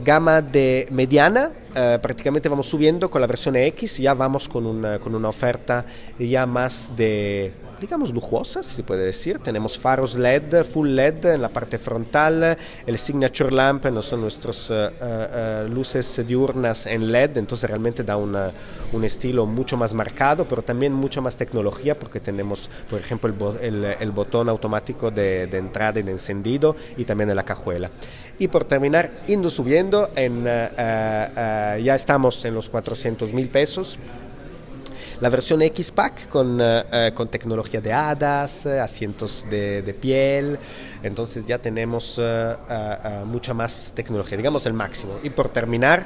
[0.03, 1.51] gama de mediana,
[1.99, 5.83] prácticamente vamos subiendo con la versión X, ya vamos con una, con una oferta
[6.19, 9.39] ya más de digamos, lujosas, se puede decir.
[9.39, 14.69] Tenemos faros LED, full LED en la parte frontal, el signature lamp, no son nuestras
[14.69, 18.51] uh, uh, luces diurnas en LED, entonces realmente da una,
[18.91, 23.85] un estilo mucho más marcado, pero también mucha más tecnología porque tenemos, por ejemplo, el,
[23.93, 27.91] el botón automático de, de, entrada y de encendido y también en la cajuela.
[28.39, 33.97] Y por terminar, indo subiendo, en, uh, ya estamos en los 400 mil pesos
[35.19, 36.83] la versión X-Pack con, uh,
[37.15, 40.59] con, tecnología de hadas, asientos de, de piel,
[41.01, 45.19] entonces ya tenemos uh, mucha más tecnología, digamos el máximo.
[45.23, 46.05] Y por terminar,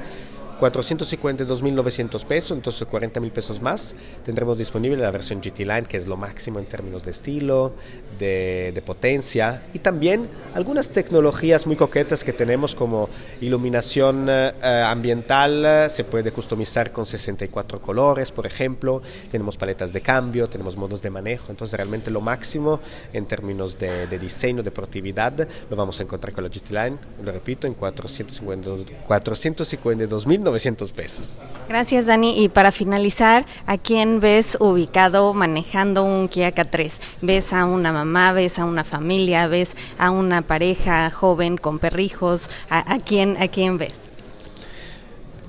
[0.61, 3.95] 452.900 pesos, entonces 40 mil pesos más.
[4.23, 7.73] Tendremos disponible la versión GT Line, que es lo máximo en términos de estilo,
[8.19, 14.53] de, potencia y también algunas tecnologías muy coquetas que tenemos como iluminación uh,
[14.85, 19.03] ambiental, se puede customizar con 64 colores, por ejemplo.
[19.29, 22.79] Tenemos paletas de cambio, tenemos modos de manejo, entonces realmente lo máximo
[23.13, 27.31] en términos de, de diseño, deportividad, lo vamos a encontrar con la GT Line, lo
[27.31, 31.37] repito, en 452 mil 900 pesos.
[31.67, 32.43] Gracias, Dani.
[32.43, 36.99] Y para finalizar, ¿a quién ves ubicado manejando un Kia K3?
[37.21, 42.49] ¿Ves a una mamá, ves a una familia, ves a una pareja joven con perrijos?
[42.69, 44.10] ¿A, a quién, a quién ves?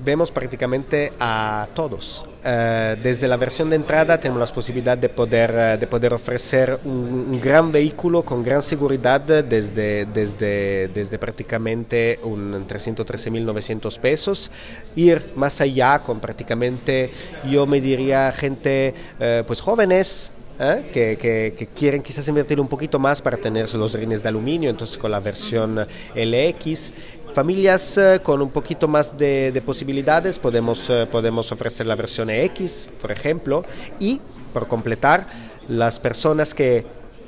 [0.03, 2.25] Vemos prácticamente a todos.
[2.43, 6.77] Uh, desde la versión de entrada tenemos la posibilidad de poder, uh, de poder ofrecer
[6.83, 14.51] un, gran vehículo con gran seguridad desde, desde, desde prácticamente un 313.900 pesos,
[14.97, 17.09] ir más allá con prácticamente,
[17.49, 20.91] yo me diría, gente uh, pues jóvenes, ¿Eh?
[20.93, 24.69] Que, que, que, quieren quizás invertir un poquito más para tener los rines de aluminio,
[24.69, 26.91] entonces con la versión LX.
[27.33, 32.29] Familias eh, con un poquito más de, de posibilidades podemos, eh, podemos ofrecer la versión
[32.29, 33.65] X, por ejemplo,
[33.99, 34.21] y
[34.53, 35.25] por completar,
[35.67, 36.85] las personas que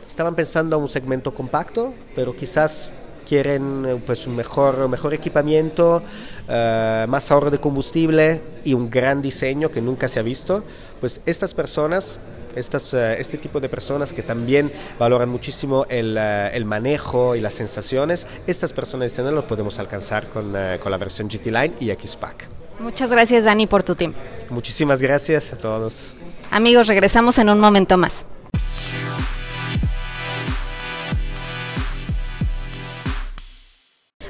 [0.07, 2.91] estaban pensando en un segmento compacto, pero quizás
[3.27, 6.03] quieren pues un mejor, mejor equipamiento,
[6.47, 10.63] más ahorro de combustible y un gran diseño que nunca se ha visto,
[11.01, 12.19] pues estas personas
[12.55, 17.41] estas, uh, este tipo de personas que también valoran muchísimo el, uh, el manejo y
[17.41, 21.89] las sensaciones, estas personas lo podemos alcanzar con, uh, con la versión GT Line y
[21.91, 22.47] X-Pack.
[22.79, 24.19] Muchas gracias Dani por tu tiempo.
[24.49, 26.15] Muchísimas gracias a todos.
[26.51, 28.25] Amigos, regresamos en un momento más.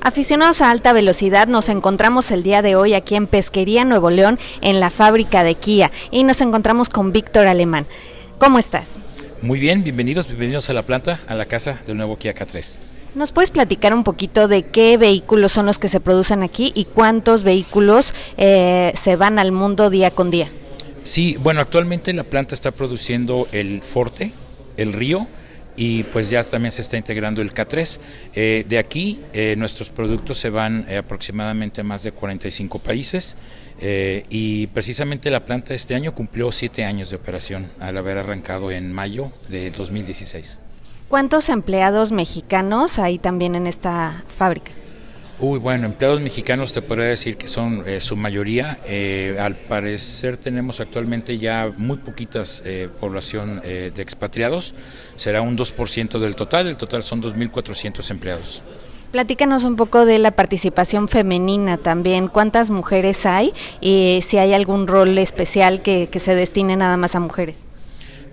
[0.02, 4.38] Aficionados a alta velocidad, nos encontramos el día de hoy aquí en Pesquería Nuevo León,
[4.62, 7.88] en la fábrica de Kia, y nos encontramos con Víctor Alemán.
[8.38, 8.96] ¿Cómo estás?
[9.42, 12.80] Muy bien, bienvenidos, bienvenidos a la planta, a la casa del nuevo Kia K3.
[13.16, 16.84] ¿Nos puedes platicar un poquito de qué vehículos son los que se producen aquí y
[16.84, 20.50] cuántos vehículos eh, se van al mundo día con día?
[21.06, 24.34] Sí, bueno, actualmente la planta está produciendo el Forte,
[24.76, 25.28] el Río,
[25.78, 28.00] y pues ya también se está integrando el K3.
[28.34, 33.36] Eh, de aquí eh, nuestros productos se van eh, aproximadamente a más de 45 países
[33.80, 38.72] eh, y precisamente la planta este año cumplió siete años de operación al haber arrancado
[38.72, 40.60] en mayo de 2016.
[41.08, 44.72] ¿Cuántos empleados mexicanos hay también en esta fábrica?
[45.38, 48.80] Uy, bueno, empleados mexicanos te podría decir que son eh, su mayoría.
[48.86, 54.74] Eh, al parecer tenemos actualmente ya muy poquitas eh, población de expatriados.
[55.18, 56.68] Será un 2% del total.
[56.68, 58.64] El total son 2.400 empleados.
[59.16, 62.28] Platícanos un poco de la participación femenina también.
[62.28, 63.54] ¿Cuántas mujeres hay?
[63.80, 67.64] Y si hay algún rol especial que, se destine nada más a mujeres.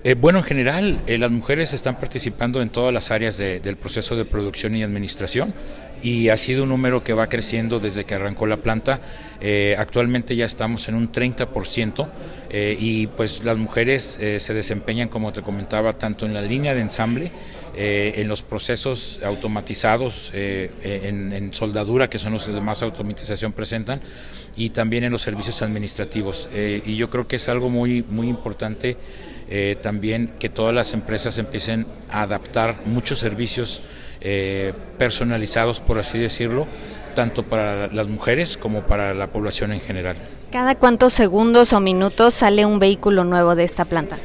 [0.03, 3.77] Eh, bueno, en general, eh, las mujeres están participando en todas las áreas de, del
[3.77, 5.55] proceso de producción y administración
[6.03, 9.01] y ha sido un número que va creciendo desde que arrancó la planta.
[9.40, 12.09] Eh, actualmente ya estamos en un 30%
[12.51, 16.81] eh, y pues las mujeres se desempeñan, como te comentaba, tanto en la línea de
[16.81, 17.31] ensamble,
[17.75, 24.03] en los procesos automatizados, en, en, soldadura, que son los que más automatización presentan,
[24.57, 26.49] y también en los servicios administrativos.
[26.53, 28.97] y yo creo que es algo muy, muy importante
[29.81, 33.83] también que todas las empresas empiecen a adaptar muchos servicios
[34.25, 36.69] eh, personalizados, por así decirlo,
[37.17, 40.15] tanto para las mujeres como para la población en general.
[40.53, 44.21] ¿Cada cuántos segundos o minutos sale un vehículo nuevo de esta planta?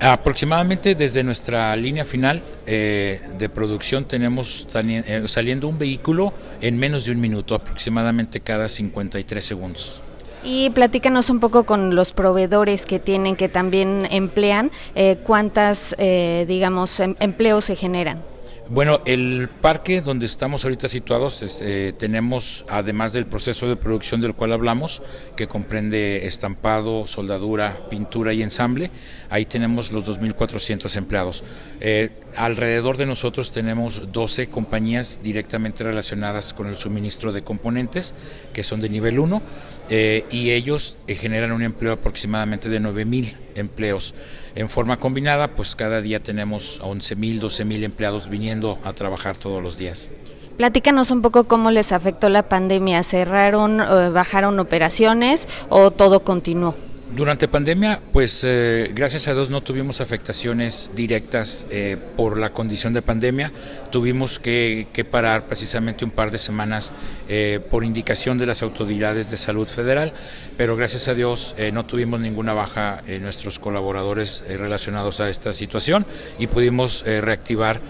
[0.00, 7.04] Aproximadamente desde nuestra línea final eh, de producción tenemos eh, saliendo un vehículo en menos
[7.04, 10.00] de un minuto, aproximadamente cada 53 segundos.
[10.44, 16.44] Y platícanos un poco con los proveedores que tienen, que también emplean, eh, cuántas, eh,
[16.46, 18.33] digamos, em, empleos se generan.
[18.70, 24.34] Bueno, el parque donde estamos ahorita situados eh, tenemos, además del proceso de producción del
[24.34, 25.02] cual hablamos,
[25.36, 28.90] que comprende estampado, soldadura, pintura y ensamble,
[29.28, 31.44] ahí tenemos los 2.400 empleados.
[31.80, 38.14] Eh, alrededor de nosotros tenemos 12 compañías directamente relacionadas con el suministro de componentes,
[38.54, 39.42] que son de nivel 1,
[39.90, 44.14] eh, y ellos generan un empleo aproximadamente de 9.000 empleos.
[44.54, 49.78] En forma combinada, pues cada día tenemos 11.000, 12.000 empleados viniendo a trabajar todos los
[49.78, 50.10] días.
[50.56, 53.02] Platícanos un poco cómo les afectó la pandemia.
[53.02, 56.76] ¿Cerraron, eh, bajaron operaciones o todo continuó?
[57.14, 62.92] Durante pandemia, pues eh, gracias a Dios no tuvimos afectaciones directas eh, por la condición
[62.92, 63.52] de pandemia.
[63.92, 66.92] Tuvimos que, parar precisamente un par de semanas
[67.28, 70.12] eh, por indicación de las autoridades de salud federal,
[70.56, 76.06] pero gracias a Dios no tuvimos ninguna baja en nuestros colaboradores relacionados a esta situación
[76.40, 77.80] y pudimos reactivar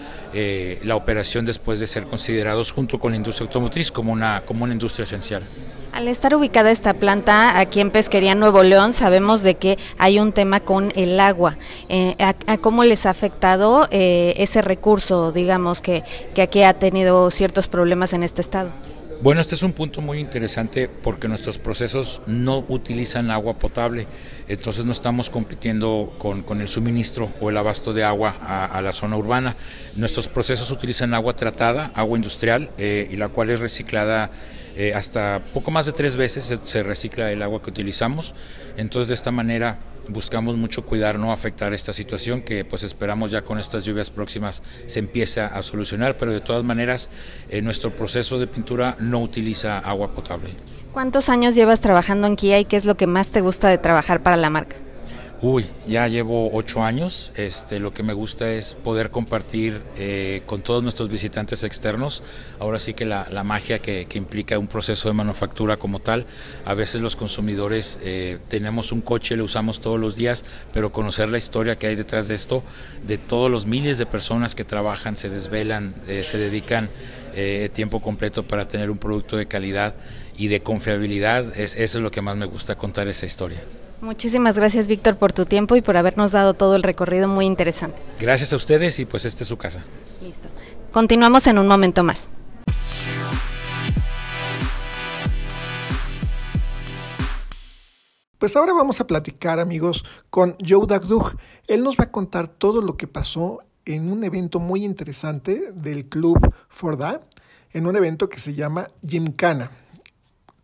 [0.83, 4.73] la operación después de ser considerados junto con la industria automotriz como una, como una
[4.73, 5.43] industria esencial.
[5.95, 10.33] Al estar ubicada esta planta aquí en Pesquería Nuevo León, sabemos de que hay un
[10.33, 11.57] tema con el agua.
[11.87, 16.03] Eh, a, ¿Cómo les ha afectado eh, ese recurso, digamos, que,
[16.33, 18.71] que aquí ha tenido ciertos problemas en este estado?
[19.21, 24.05] Bueno, este es un punto muy interesante porque nuestros procesos no utilizan agua potable,
[24.49, 29.15] entonces no estamos compitiendo con, el suministro o el abasto de agua a, la zona
[29.15, 29.55] urbana.
[29.95, 34.31] Nuestros procesos utilizan agua tratada, agua industrial, eh, y la cual es reciclada
[34.75, 38.35] eh, hasta poco más de tres veces se, recicla el agua que utilizamos.
[38.77, 43.41] Entonces de esta manera buscamos mucho cuidar, no afectar esta situación que pues esperamos ya
[43.41, 47.09] con estas lluvias próximas se empiece a solucionar, pero de todas maneras
[47.49, 50.51] eh, nuestro proceso de pintura no utiliza agua potable.
[50.91, 53.77] ¿Cuántos años llevas trabajando en Kia y qué es lo que más te gusta de
[53.77, 54.77] trabajar para la marca?
[55.47, 57.31] Uy, ya llevo ocho años.
[57.35, 62.23] Este, lo que me gusta es poder compartir eh, con todos nuestros visitantes externos.
[62.57, 66.25] Ahora sí que la, magia que, implica un proceso de manufactura como tal.
[66.65, 71.29] A veces los consumidores eh, tenemos un coche, lo usamos todos los días, pero conocer
[71.29, 72.63] la historia que hay detrás de esto,
[73.05, 76.89] de todos los miles de personas que trabajan, se desvelan, eh, se dedican
[77.73, 79.93] tiempo completo para tener un producto de calidad
[80.37, 83.61] y de confiabilidad, es, eso es lo que más me gusta contar esa historia.
[84.05, 87.99] Muchísimas gracias, Víctor, por tu tiempo y por habernos dado todo el recorrido muy interesante.
[88.19, 89.83] Gracias a ustedes y pues esta es su casa.
[90.21, 90.47] Listo.
[90.91, 92.29] Continuamos en un momento más.
[98.37, 101.35] Pues ahora vamos a platicar, amigos, con Joe Dagdug.
[101.65, 106.05] Él nos va a contar todo lo que pasó en un evento muy interesante del
[106.05, 106.37] Club
[106.69, 107.21] Forda,
[107.73, 109.71] en un evento que se llama Gymkhana.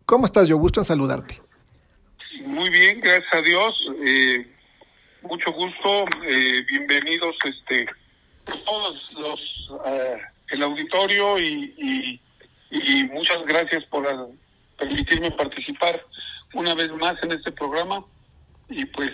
[0.06, 0.60] ¿Cómo estás, Joe?
[0.60, 1.42] Gusto en saludarte.
[2.44, 3.88] Muy bien, gracias a Dios.
[4.04, 4.46] Eh,
[5.22, 6.04] mucho gusto.
[6.24, 7.86] Eh, bienvenidos, este,
[8.64, 9.40] todos los,
[9.86, 10.16] eh,
[10.50, 12.20] el auditorio y,
[12.70, 14.06] y, muchas gracias por
[14.78, 16.04] permitirme participar
[16.54, 18.04] una vez más en este programa.
[18.68, 19.12] Y pues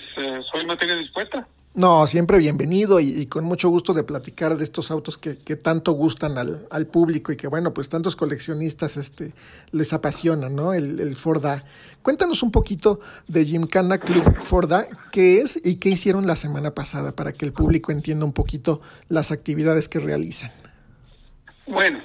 [0.50, 1.46] soy materia dispuesta.
[1.78, 6.36] No, siempre bienvenido y, con mucho gusto de platicar de estos autos que, tanto gustan
[6.36, 9.32] al, al, público y que, bueno, pues tantos coleccionistas este,
[9.70, 10.74] les apasionan, ¿no?
[10.74, 11.62] El, el Forda.
[12.02, 17.12] Cuéntanos un poquito de Gymkhana Club Forda, qué es y qué hicieron la semana pasada
[17.12, 20.50] para que el público entienda un poquito las actividades que realizan.
[21.68, 22.00] Bueno,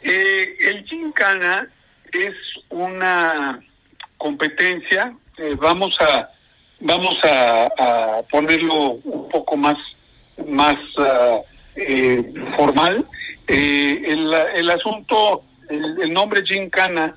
[0.00, 1.68] eh, el Gymkhana
[2.12, 2.36] es
[2.70, 3.60] una
[4.16, 6.33] competencia, eh, vamos a
[6.84, 9.76] vamos a, ponerlo un poco más,
[10.46, 11.40] más ah,
[11.74, 13.04] eh, formal.
[13.48, 14.02] Eh,
[14.54, 17.16] el, asunto, el, nombre Gincana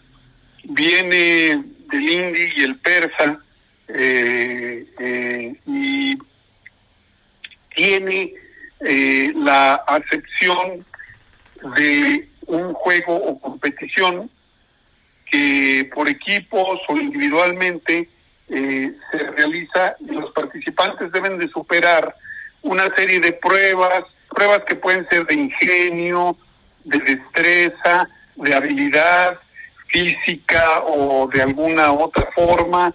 [0.63, 3.39] viene del hindi y el persa
[3.87, 6.17] eh, y
[7.75, 8.33] tiene
[9.35, 10.85] la acepción
[11.77, 14.29] de un juego o competición
[15.29, 18.09] que por equipos o individualmente
[18.49, 22.15] eh, se realiza y los participantes deben de superar
[22.61, 26.37] una serie de pruebas, pruebas que pueden ser de ingenio,
[26.83, 29.39] de destreza, de habilidad
[29.87, 32.93] física o de alguna otra forma.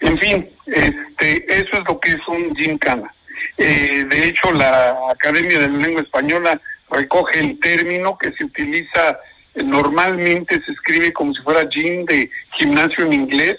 [0.00, 3.12] En fin, este, eso es lo que es un gincana.
[3.58, 6.60] Eh, de hecho, la Academia de la Lengua Española
[6.90, 9.18] recoge el término que se utiliza
[9.54, 13.58] normalmente, se escribe como si fuera gym de gimnasio en inglés,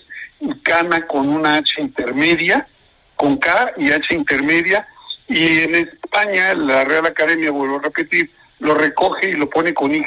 [0.63, 2.67] Cana con una H intermedia,
[3.15, 4.87] con K y H intermedia,
[5.27, 8.29] y en España la Real Academia, vuelvo a repetir,
[8.59, 10.03] lo recoge y lo pone con Y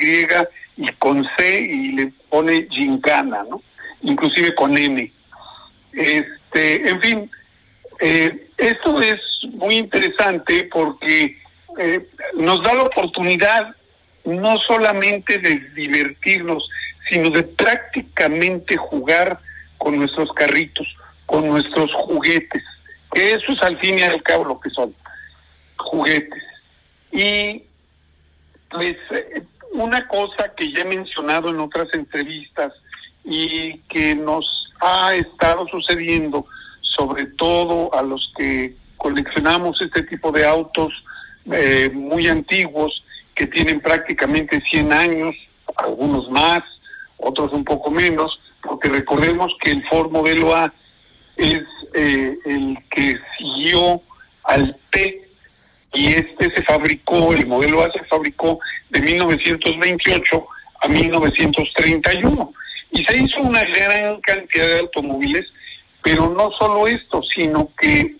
[0.77, 3.63] y con C y le pone Gincana, ¿no?
[4.03, 5.13] inclusive con N.
[5.93, 7.31] Este, en fin,
[8.01, 9.21] eh, esto es
[9.53, 11.39] muy interesante porque
[11.79, 13.75] eh, nos da la oportunidad
[14.25, 16.69] no solamente de divertirnos,
[17.09, 19.41] sino de prácticamente jugar
[19.79, 20.87] con nuestros carritos,
[21.27, 22.63] con nuestros juguetes,
[23.13, 24.95] que eso es al fin y al cabo lo que son,
[25.77, 26.43] juguetes.
[27.13, 27.63] Y
[28.71, 32.73] pues eh, una cosa que ya he mencionado en otras entrevistas
[33.25, 34.47] y que nos
[34.81, 36.47] ha estado sucediendo,
[36.81, 40.93] sobre todo a los que coleccionamos este tipo de autos
[41.51, 43.03] eh, muy antiguos,
[43.35, 45.37] que tienen prácticamente 100 años,
[45.77, 46.63] algunos más,
[47.19, 50.73] otros un poco menos, porque recordemos que el Ford modelo A
[51.37, 51.63] es
[51.95, 54.01] eh, el que siguió
[54.45, 55.23] al T
[55.93, 58.59] y este se fabricó, el modelo A se fabricó
[58.91, 60.47] de 1928
[60.83, 62.53] a 1931
[62.91, 65.47] y se hizo una gran cantidad de automóviles,
[66.03, 68.17] pero no solo esto, sino que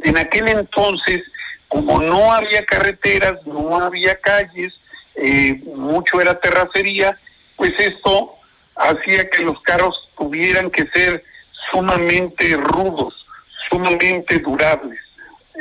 [0.00, 1.22] en aquel entonces,
[1.68, 4.72] como no había carreteras, no había calles,
[5.16, 7.18] eh, mucho era terracería,
[7.56, 8.34] pues esto
[8.76, 11.24] hacía que los carros tuvieran que ser
[11.72, 13.14] sumamente rudos,
[13.70, 15.00] sumamente durables.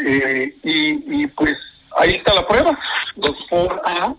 [0.05, 1.55] Eh, y, pues
[1.97, 2.78] ahí está la prueba.
[3.16, 4.16] Los Ford A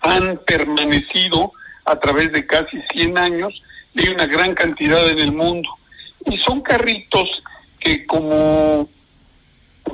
[0.00, 1.52] han permanecido
[1.84, 3.62] a través de casi 100 años
[3.94, 5.68] y hay una gran cantidad en el mundo.
[6.26, 7.28] Y son carritos
[7.78, 8.88] que como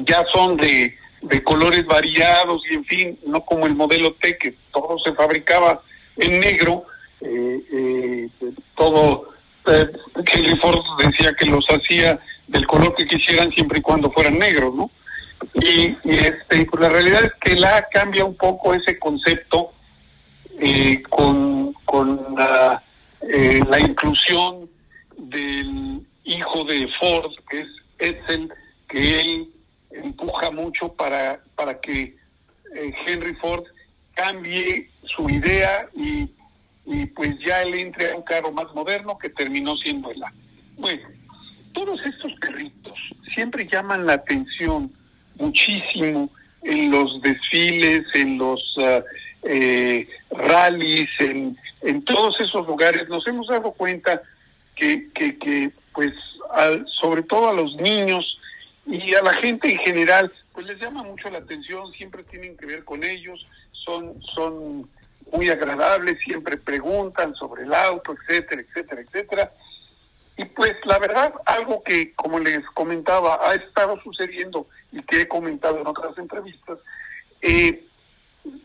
[0.07, 4.55] ya son de, de colores variados y en fin, no como el modelo T que
[4.73, 5.83] todo se fabricaba
[6.17, 6.87] en negro,
[7.25, 8.29] eh, eh,
[8.77, 9.29] todo,
[9.67, 9.87] eh,
[10.27, 12.19] Henry Ford decía que los hacía
[12.49, 14.91] del color que quisieran siempre y cuando fueran negros, ¿no?
[15.55, 19.73] Y, este, pues la realidad es que la cambia un poco ese concepto
[20.59, 22.83] eh, con, con la,
[23.21, 24.69] la inclusión
[25.17, 27.69] del hijo de Ford, que es
[27.99, 28.53] Edsel,
[28.89, 29.49] que él
[29.91, 32.17] empuja mucho para, para que
[33.07, 33.65] Henry Ford
[34.15, 36.29] cambie su idea y,
[36.93, 40.33] y pues ya él entre a un carro más moderno que terminó siendo el A.
[40.77, 41.09] Bueno,
[41.73, 42.99] todos estos carritos
[43.35, 44.93] siempre llaman la atención
[45.37, 46.29] muchísimo
[46.63, 49.03] en los desfiles, en los uh,
[49.45, 53.09] eh, rallies, en, en todos esos lugares.
[53.09, 54.23] Nos hemos dado cuenta
[54.77, 56.13] que, que, que pues,
[56.55, 58.39] al, sobre todo a los niños
[58.87, 62.67] y a la gente en general, pues les llama mucho la atención, siempre tienen que
[62.67, 64.89] ver con ellos, son, son
[65.33, 69.53] muy agradables, siempre preguntan sobre el auto, etcétera, etcétera, etcétera.
[70.37, 75.29] Y pues la verdad, algo que, como les comentaba, ha estado sucediendo y que he
[75.29, 76.79] comentado en otras entrevistas,
[77.41, 77.85] eh,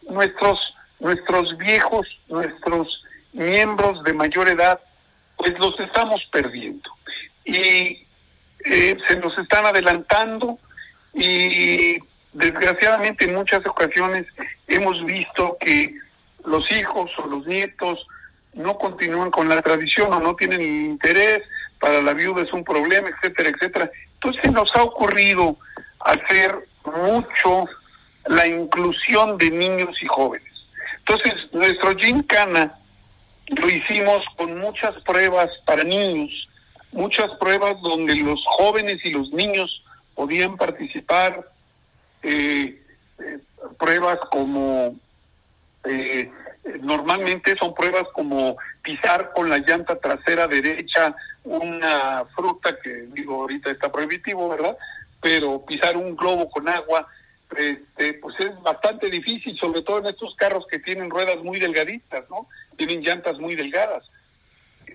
[0.10, 0.60] nuestros,
[1.00, 3.04] nuestros viejos, nuestros
[3.34, 4.80] miembros de mayor edad,
[5.38, 6.90] pues los estamos perdiendo.
[7.46, 8.06] Y
[8.66, 10.60] eh, se nos están adelantando
[11.14, 11.98] y
[12.34, 14.26] desgraciadamente en muchas ocasiones
[14.68, 15.96] hemos visto que
[16.48, 18.06] los hijos o los nietos
[18.54, 21.42] no continúan con la tradición o no tienen interés,
[21.80, 23.92] para la viuda es un problema, etcétera, etcétera.
[24.16, 25.58] Entonces nos ha ocurrido
[26.00, 27.66] hacer mucho
[28.26, 30.52] la inclusión de niños y jóvenes.
[31.00, 32.78] Entonces, nuestro Gincana
[33.48, 36.32] lo hicimos con muchas pruebas para niños,
[36.92, 39.84] muchas pruebas donde los jóvenes y los niños
[40.16, 41.48] podían participar,
[42.24, 42.82] eh,
[43.20, 43.40] eh,
[43.78, 44.96] pruebas como
[45.90, 46.32] eh,
[46.82, 53.72] normalmente son pruebas como pisar con la llanta trasera derecha una fruta que digo ahorita
[53.72, 54.78] está prohibitivo, ¿verdad?
[55.22, 57.08] Pero pisar un globo con agua,
[57.56, 62.30] este, pues es bastante difícil, sobre todo en estos carros que tienen ruedas muy delgaditas,
[62.30, 62.48] ¿no?
[62.76, 64.04] Tienen llantas muy delgadas.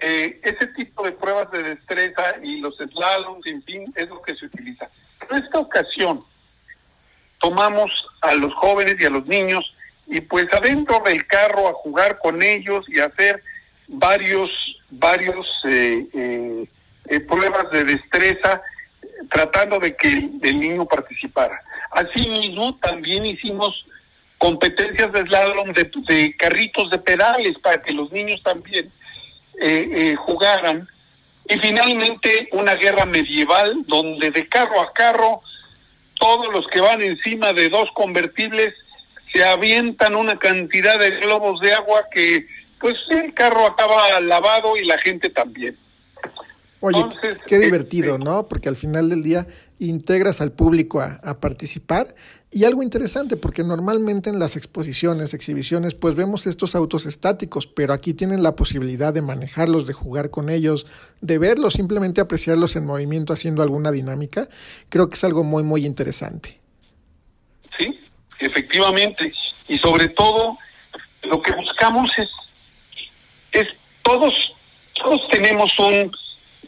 [0.00, 4.34] Eh, ese tipo de pruebas de destreza y los slaloms, en fin, es lo que
[4.34, 4.88] se utiliza.
[5.30, 6.24] En esta ocasión
[7.40, 7.90] tomamos
[8.20, 9.74] a los jóvenes y a los niños
[10.12, 13.42] y pues adentro del carro a jugar con ellos y hacer
[13.88, 14.50] varios
[14.90, 16.66] varios eh, eh,
[17.06, 18.60] eh, pruebas de destreza
[19.30, 20.08] tratando de que
[20.42, 21.58] el, niño participara.
[21.92, 23.86] Asimismo, también hicimos
[24.36, 28.92] competencias de slalom de, de, carritos de pedales para que los niños también
[30.18, 30.86] jugaran.
[31.48, 35.40] Y finalmente una guerra medieval donde de carro a carro
[36.18, 38.74] todos los que van encima de dos convertibles
[39.32, 42.46] se avientan una cantidad de globos de agua que
[42.80, 45.76] pues el carro acaba lavado y la gente también.
[46.80, 46.98] Oye,
[47.46, 48.48] qué divertido, este, ¿no?
[48.48, 49.46] Porque al final del día
[49.78, 52.16] integras al público a, a, participar.
[52.50, 57.94] Y algo interesante, porque normalmente en las exposiciones, exhibiciones, pues vemos estos autos estáticos, pero
[57.94, 60.86] aquí tienen la posibilidad de manejarlos, de jugar con ellos,
[61.20, 64.48] de verlos, simplemente apreciarlos en movimiento haciendo alguna dinámica.
[64.88, 66.61] Creo que es algo muy, muy interesante.
[68.46, 69.32] Efectivamente.
[69.68, 70.58] Y sobre todo,
[71.22, 72.28] lo que buscamos es,
[73.52, 73.68] es
[74.02, 74.34] todos,
[74.94, 76.10] todos tenemos un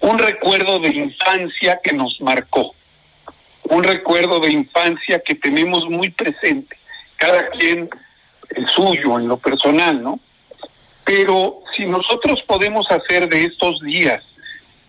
[0.04, 2.74] un recuerdo de infancia que nos marcó,
[3.62, 6.76] un recuerdo de infancia que tenemos muy presente,
[7.16, 7.88] cada quien
[8.50, 10.20] el suyo, en lo personal, ¿no?
[11.04, 14.22] Pero si nosotros podemos hacer de estos días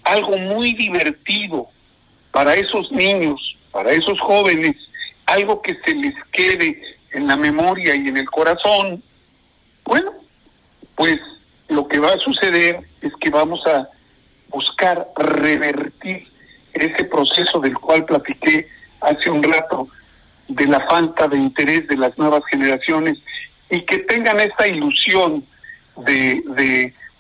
[0.04, 1.68] algo muy divertido
[2.32, 4.76] para esos niños, para esos jóvenes,
[5.26, 9.04] algo que se les quede en la memoria y en el corazón,
[9.86, 10.14] bueno,
[10.96, 11.18] pues
[11.70, 13.90] lo que va a suceder es que vamos a
[14.50, 16.28] buscar revertir
[16.74, 18.68] ese proceso del cual platiqué
[19.02, 19.88] hace un rato
[20.48, 23.18] de la falta de interés de las nuevas generaciones
[23.70, 25.44] y que tengan esta ilusión
[25.98, 26.44] de,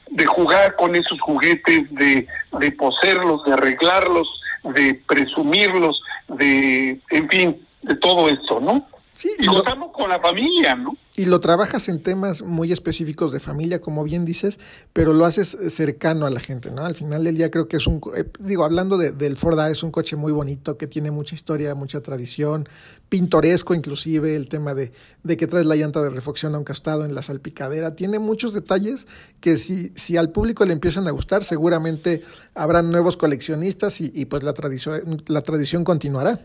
[0.10, 2.28] de, jugar con esos juguetes, de,
[2.60, 4.28] de poseerlos, de arreglarlos,
[4.64, 8.86] de presumirlos, de, en fin, de todo esto, ¿no?
[9.16, 9.64] Sí, y, lo,
[9.94, 10.98] con la familia, ¿no?
[11.16, 14.60] Y lo trabajas en temas muy específicos de familia, como bien dices,
[14.92, 16.84] pero lo haces cercano a la gente, ¿no?
[16.84, 19.72] Al final del día creo que es un, eh, digo, hablando de, del Ford A,
[19.72, 22.68] es un coche muy bonito, que tiene mucha historia, mucha tradición,
[23.08, 24.92] pintoresco inclusive, el tema de,
[25.24, 28.54] de que traes la llanta de refacción a un costado en la salpicadera, tiene muchos
[28.54, 29.08] detalles
[29.40, 32.24] que si, si al público le empiezan a gustar, seguramente
[32.54, 36.42] habrán nuevos coleccionistas y, y pues la tradición, la tradición continuará.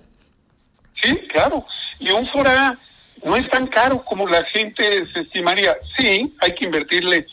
[1.03, 1.64] Sí, claro.
[1.98, 2.78] Y un Fora
[3.24, 5.76] no es tan caro como la gente se estimaría.
[5.98, 7.26] Sí, hay que invertirle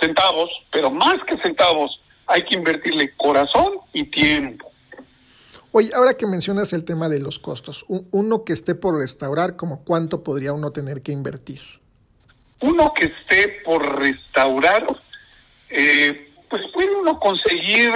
[0.00, 4.70] centavos, pero más que centavos, hay que invertirle corazón y tiempo.
[5.72, 9.84] Oye, ahora que mencionas el tema de los costos, uno que esté por restaurar, ¿como
[9.84, 11.60] cuánto podría uno tener que invertir?
[12.60, 14.86] Uno que esté por restaurar,
[15.70, 17.92] eh, pues puede uno conseguir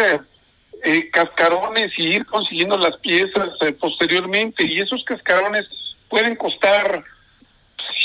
[0.85, 5.67] eh, cascarones y ir consiguiendo las piezas eh, posteriormente, y esos cascarones
[6.09, 7.05] pueden costar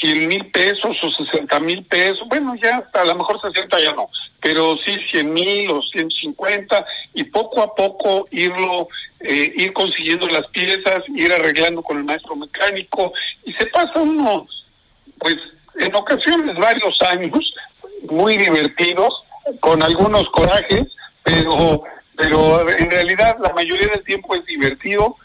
[0.02, 4.10] 100 mil pesos o 60 mil pesos, bueno, ya a lo mejor 60 ya no,
[4.42, 8.88] pero sí 100 mil o 150 y poco a poco irlo,
[9.20, 13.14] eh, ir consiguiendo las piezas, ir arreglando con el maestro mecánico.
[13.46, 14.48] Y se pasa uno,
[15.20, 15.38] pues
[15.80, 17.54] en ocasiones varios años
[18.10, 19.24] muy divertidos,
[19.60, 20.88] con algunos corajes,
[21.24, 21.84] pero,
[22.16, 25.18] pero en realidad la mayoría del tiempo es divertido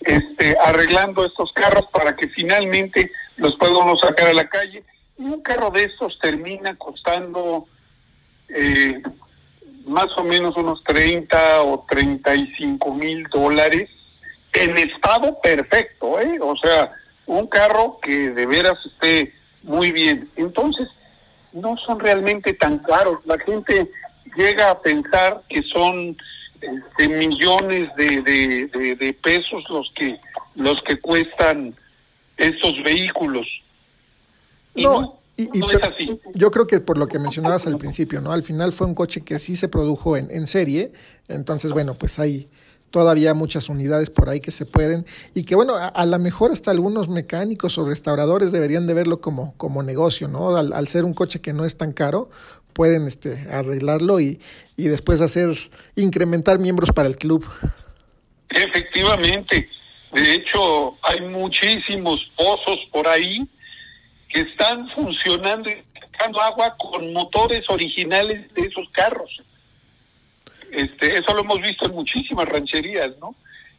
[0.00, 4.84] este, arreglando estos carros para que finalmente los podamos sacar a la calle.
[5.18, 7.66] Y un carro de estos termina costando
[8.48, 9.00] eh,
[9.86, 13.88] más o menos unos 30 o 35 mil dólares
[14.52, 16.38] en estado perfecto, ¿eh?
[16.40, 16.92] O sea,
[17.26, 20.30] un carro que de veras esté muy bien.
[20.36, 20.88] Entonces,
[21.52, 23.24] no son realmente tan caros.
[23.24, 23.90] La gente
[24.36, 26.16] llega a pensar que son
[26.98, 30.18] de millones de, de, pesos los que
[30.54, 31.74] los que cuestan
[32.36, 33.46] estos vehículos.
[34.74, 36.20] no, y, es así.
[36.34, 38.32] Yo creo que por lo que mencionabas al principio, ¿no?
[38.32, 40.92] Al final fue un coche que sí se produjo en, en serie,
[41.28, 42.48] entonces bueno, pues hay
[42.92, 45.04] todavía muchas unidades por ahí que se pueden
[45.34, 49.54] y que bueno, a, lo mejor hasta algunos mecánicos o restauradores deberían de verlo como,
[49.56, 50.56] como negocio, ¿no?
[50.56, 52.30] Al, al, ser un coche que no es tan caro,
[52.72, 54.40] pueden este, arreglarlo y,
[54.76, 55.50] y después hacer,
[55.96, 57.46] incrementar miembros para el club.
[58.48, 59.68] Efectivamente,
[60.12, 63.48] de hecho hay muchísimos pozos por ahí
[64.28, 69.30] que están funcionando y sacando agua con motores originales de esos carros.
[70.70, 73.34] Este, eso lo hemos visto en muchísimas rancherías, ¿no?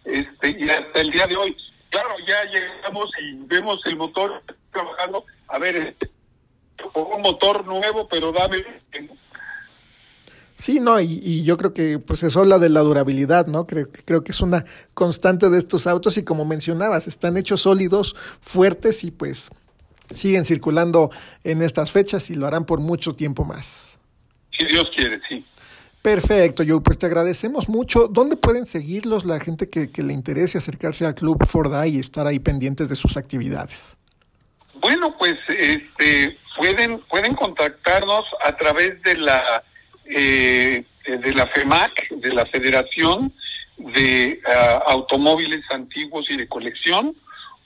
[0.06, 1.56] Este, y hasta el día de hoy,
[1.90, 6.10] claro, ya llegamos y vemos el motor trabajando, a ver, este,
[6.94, 8.64] un motor nuevo, pero dame.
[10.56, 13.68] Sí, no, y, yo creo que pues eso habla de la durabilidad, ¿no?
[13.68, 18.16] Creo, creo que es una constante de estos autos y como mencionabas, están hechos sólidos,
[18.40, 19.50] fuertes y pues
[20.14, 21.12] siguen circulando
[21.44, 23.98] en estas fechas y lo harán por mucho tiempo más.
[24.58, 25.46] Si Dios quiere, sí.
[26.02, 28.08] Perfecto, yo pues te agradecemos mucho.
[28.08, 32.28] ¿Dónde pueden seguirlos la gente que, que le interese acercarse al Club Ford y estar
[32.28, 33.98] ahí pendientes de sus actividades?
[34.82, 39.64] Bueno, pues este pueden pueden contactarnos a través de la
[40.06, 43.34] eh, de la FEMAC, de la Federación
[43.78, 47.16] de ah, Automóviles Antiguos y de Colección,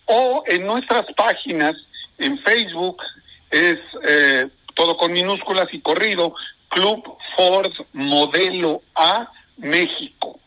[0.06, 1.76] o en nuestras páginas
[2.18, 2.98] en Facebook
[3.52, 3.78] es
[4.08, 6.34] eh, todo con minúsculas y corrido
[6.70, 7.04] Club
[7.36, 10.40] Ford Modelo A México.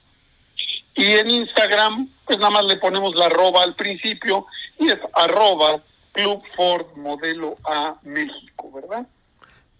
[0.94, 4.46] Y en Instagram, pues nada más le ponemos la arroba al principio
[4.78, 5.82] y es arroba
[6.12, 9.06] Club Ford Modelo A México, ¿verdad?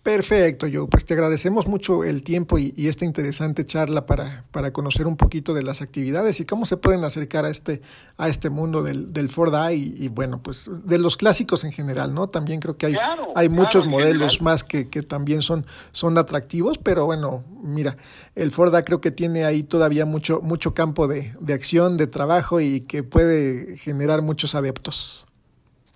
[0.03, 5.07] Perfecto, yo pues te agradecemos mucho el tiempo y, esta interesante charla para, para conocer
[5.07, 7.83] un poquito de las actividades y cómo se pueden acercar a este,
[8.17, 12.15] a este mundo del, del Ford I y, bueno, pues de los clásicos en general,
[12.15, 12.29] ¿no?
[12.29, 12.97] También creo que hay,
[13.35, 17.99] hay muchos modelos más que, que también son, son atractivos, pero bueno, mira,
[18.35, 22.07] el Ford A creo que tiene ahí todavía mucho, mucho campo de, de acción, de
[22.07, 25.27] trabajo y que puede generar muchos adeptos.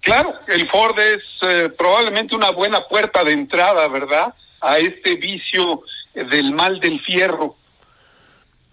[0.04, 4.34] Claro, el Ford es eh, probablemente una buena puerta de entrada, ¿verdad?
[4.60, 5.82] A este vicio
[6.14, 7.56] del mal del fierro.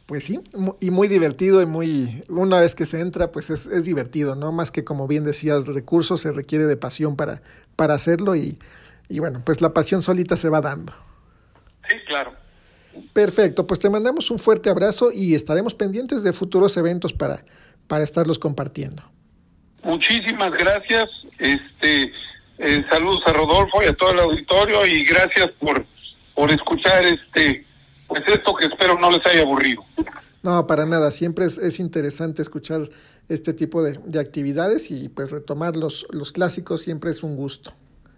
[0.07, 0.41] Pues sí,
[0.81, 4.51] y muy divertido y muy, una vez que se entra, pues es, es divertido, ¿no?
[4.51, 7.41] Más que como bien decías, recursos, se requiere de pasión para,
[7.77, 8.59] para hacerlo y,
[9.07, 10.93] y bueno, pues la pasión solita se va dando.
[11.89, 12.33] Sí, claro.
[13.13, 17.45] Perfecto, pues te mandamos un fuerte abrazo y estaremos pendientes de futuros eventos para,
[17.87, 19.03] para estarlos compartiendo.
[19.83, 21.05] Muchísimas gracias.
[21.39, 22.11] Este,
[22.57, 25.85] eh, saludos a Rodolfo y a todo el auditorio y gracias por,
[26.35, 27.65] por escuchar este,
[28.07, 29.83] pues esto que espero no les haya aburrido.
[30.43, 31.11] No, para nada.
[31.11, 32.89] Siempre es, es interesante escuchar
[33.29, 37.73] este tipo de, de, actividades y pues retomar los, los clásicos siempre es un gusto.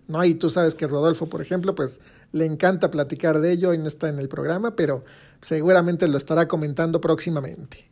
[0.08, 0.24] ¿no?
[0.24, 2.00] Y tú sabes que Rodolfo, por ejemplo, pues
[2.32, 5.06] le encanta platicar de ello y no está en el programa, pero
[5.42, 7.90] seguramente lo estará comentando próximamente.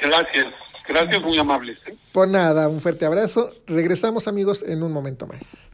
[0.00, 0.46] Gracias.
[0.88, 1.78] Gracias, muy amables.
[1.86, 1.96] ¿eh?
[2.12, 3.50] Por nada, un fuerte abrazo.
[3.66, 5.70] Regresamos amigos en un momento más.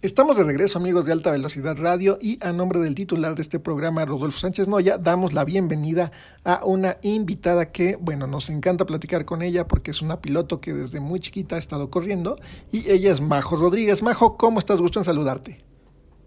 [0.00, 3.58] Estamos de regreso amigos de Alta Velocidad Radio y a nombre del titular de este
[3.58, 6.12] programa, Rodolfo Sánchez Noya, damos la bienvenida
[6.44, 10.72] a una invitada que, bueno, nos encanta platicar con ella porque es una piloto que
[10.72, 12.38] desde muy chiquita ha estado corriendo
[12.70, 14.04] y ella es Majo Rodríguez.
[14.04, 14.78] Majo, ¿cómo estás?
[14.78, 15.67] Gusto en saludarte.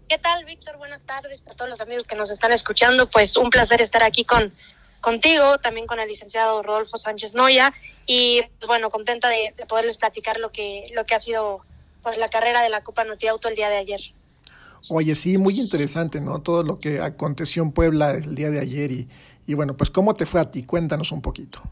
[0.08, 0.76] ¿Qué tal, Víctor?
[0.76, 3.08] Buenas tardes a todos los amigos que nos están escuchando.
[3.08, 4.52] Pues un placer estar aquí con
[5.00, 7.72] contigo, también con el licenciado Rodolfo Sánchez Noya
[8.06, 11.60] y pues, bueno, contenta de, poderles platicar lo que lo que ha sido
[12.02, 14.00] pues la carrera de la Copa Noti Auto el día de ayer.
[14.88, 16.40] Oye, sí, muy interesante, ¿no?
[16.40, 19.08] Todo lo que aconteció en Puebla el día de ayer y,
[19.46, 20.64] y bueno, pues ¿cómo te fue a ti?
[20.64, 21.62] Cuéntanos un poquito.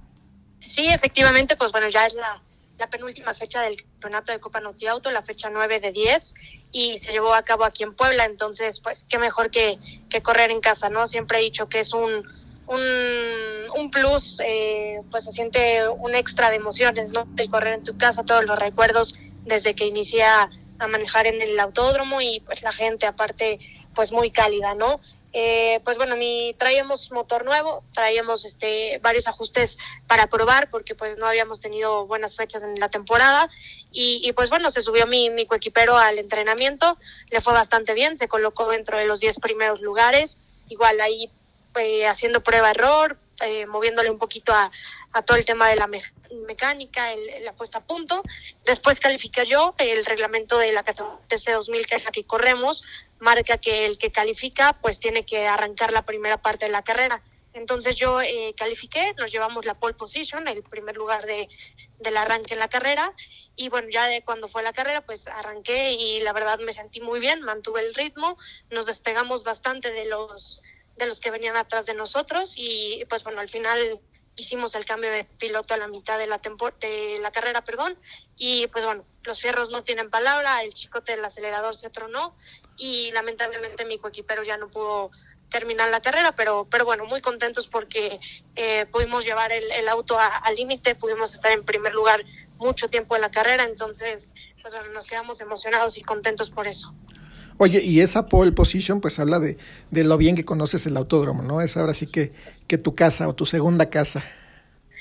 [0.60, 2.42] Sí, efectivamente, pues bueno, ya es la
[2.80, 6.34] la penúltima fecha del campeonato de Copa Noti Auto, la fecha 9 de 10,
[6.72, 9.78] y se llevó a cabo aquí en Puebla, entonces, pues, qué mejor que,
[10.08, 11.06] que correr en casa, ¿no?
[11.06, 12.26] Siempre he dicho que es un,
[12.66, 12.80] un,
[13.76, 17.28] un plus, eh, pues se siente un extra de emociones, ¿no?
[17.36, 19.14] El correr en tu casa, todos los recuerdos
[19.44, 20.48] desde que inicié a
[20.88, 23.58] manejar en el autódromo y pues la gente aparte
[23.94, 25.00] pues muy cálida, ¿no?
[25.32, 29.78] Eh, pues bueno, ni traíamos motor nuevo, traíamos este varios ajustes
[30.08, 33.48] para probar porque pues no habíamos tenido buenas fechas en la temporada.
[33.92, 36.98] Y, y pues bueno, se subió mi, mi coequipero al entrenamiento,
[37.30, 41.30] le fue bastante bien, se colocó dentro de los 10 primeros lugares, igual ahí
[41.76, 44.70] eh, haciendo prueba-error, eh, moviéndole un poquito a,
[45.12, 45.88] a todo el tema de la
[46.46, 48.22] mecánica, el, la puesta a punto.
[48.64, 52.84] Después califica yo, el reglamento de la TC 2000, que es la que corremos,
[53.18, 57.22] marca que el que califica pues tiene que arrancar la primera parte de la carrera.
[57.52, 61.48] Entonces yo eh, califiqué, nos llevamos la pole position, el primer lugar de,
[61.98, 63.12] del arranque en la carrera.
[63.56, 67.00] Y bueno, ya de cuando fue la carrera, pues arranqué y la verdad me sentí
[67.00, 68.38] muy bien, mantuve el ritmo,
[68.70, 70.62] nos despegamos bastante de los
[70.96, 74.00] de los que venían atrás de nosotros y pues bueno, al final
[74.36, 76.40] hicimos el cambio de piloto a la mitad de la
[76.80, 77.98] de la carrera, perdón,
[78.36, 82.34] y pues bueno, los fierros no tienen palabra, el chicote del acelerador se tronó
[82.76, 85.10] y lamentablemente mi coequipero ya no pudo
[85.50, 88.20] terminar la carrera, pero pero bueno, muy contentos porque
[88.56, 92.24] eh, pudimos llevar el, auto al límite, pudimos estar en primer lugar
[92.56, 96.94] mucho tiempo en la carrera, entonces pues bueno, nos quedamos emocionados y contentos por eso.
[97.62, 99.58] Oye, y esa pole position pues habla de,
[99.90, 101.61] de lo bien que conoces el autódromo, ¿no?
[101.61, 102.32] Es ahora sí que,
[102.66, 104.24] que tu casa o tu segunda casa.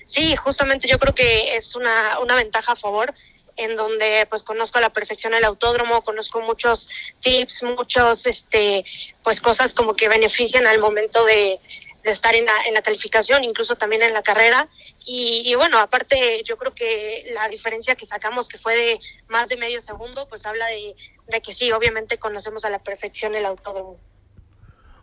[0.03, 3.13] Sí, justamente yo creo que es una, una ventaja a favor
[3.55, 6.89] en donde pues conozco a la perfección el autódromo, conozco muchos
[7.21, 8.83] tips, muchos este
[9.23, 11.61] pues cosas como que benefician al momento de,
[12.03, 14.67] de estar en la, en la calificación, incluso también en la carrera.
[15.05, 19.49] Y, y, bueno, aparte yo creo que la diferencia que sacamos, que fue de más
[19.49, 20.95] de medio segundo, pues habla de,
[21.29, 23.97] de que sí, obviamente conocemos a la perfección el autódromo.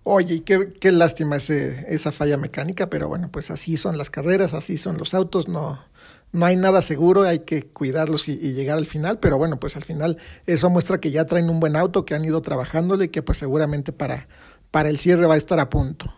[0.05, 4.55] Oye, qué, qué lástima ese, esa falla mecánica, pero bueno, pues así son las carreras,
[4.55, 5.85] así son los autos, no,
[6.31, 9.75] no hay nada seguro, hay que cuidarlos y, y, llegar al final, pero bueno, pues
[9.75, 10.17] al final
[10.47, 13.39] eso muestra que ya traen un buen auto, que han ido trabajándole y que pues
[13.39, 14.29] seguramente para,
[14.71, 16.15] para el cierre va a estar a punto.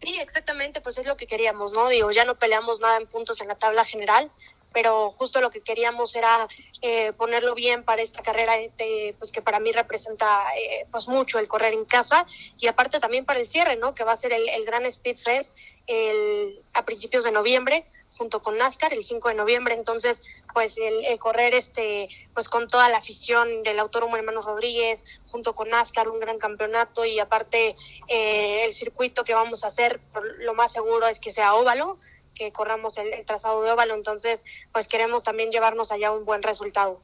[0.00, 1.88] Sí, exactamente, pues es lo que queríamos, ¿no?
[1.88, 4.30] Digo, ya no peleamos nada en puntos en la tabla general,
[4.72, 6.46] pero justo lo que queríamos era
[6.82, 11.38] eh, ponerlo bien para esta carrera de, pues que para mí representa eh, pues mucho
[11.38, 12.26] el correr en casa
[12.58, 13.94] y aparte también para el cierre, ¿no?
[13.94, 15.52] Que va a ser el, el Gran Speed Fest
[15.86, 20.22] el, a principios de noviembre junto con NASCAR el 5 de noviembre, entonces
[20.54, 25.68] pues el, correr este pues con toda la afición del Autódromo Hermanos Rodríguez, junto con
[25.68, 27.76] NASCAR, un gran campeonato y aparte
[28.08, 30.00] eh, el circuito que vamos a hacer,
[30.38, 31.98] lo más seguro es que sea óvalo,
[32.38, 37.00] que corramos el, trazado de óvalo, entonces pues queremos también llevarnos allá un buen resultado.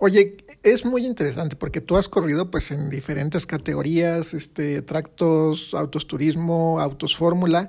[0.00, 6.06] Oye, es muy interesante porque tú has corrido pues en diferentes categorías, este tractos, autos
[6.06, 7.68] turismo, autos fórmula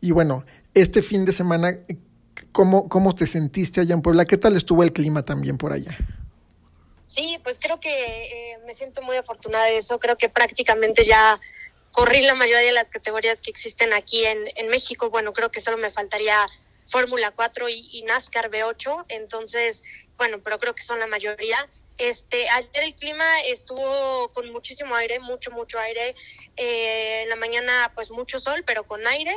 [0.00, 1.78] y bueno, este fin de semana,
[2.50, 4.24] ¿cómo, ¿cómo te sentiste allá en Puebla?
[4.24, 5.96] ¿Qué tal estuvo el clima también por allá?
[7.06, 9.98] Sí, pues creo que eh, me siento muy afortunada de eso.
[9.98, 11.38] Creo que prácticamente ya
[11.92, 15.10] corrí la mayoría de las categorías que existen aquí en, en México.
[15.10, 16.46] Bueno, creo que solo me faltaría
[16.86, 19.06] Fórmula 4 y, NASCAR B8.
[19.08, 19.82] Entonces,
[20.16, 21.68] bueno, pero creo que son la mayoría.
[21.98, 26.14] Este, ayer el clima estuvo con muchísimo aire, mucho, mucho aire.
[26.56, 29.36] Eh, en la mañana, pues mucho sol, pero con aire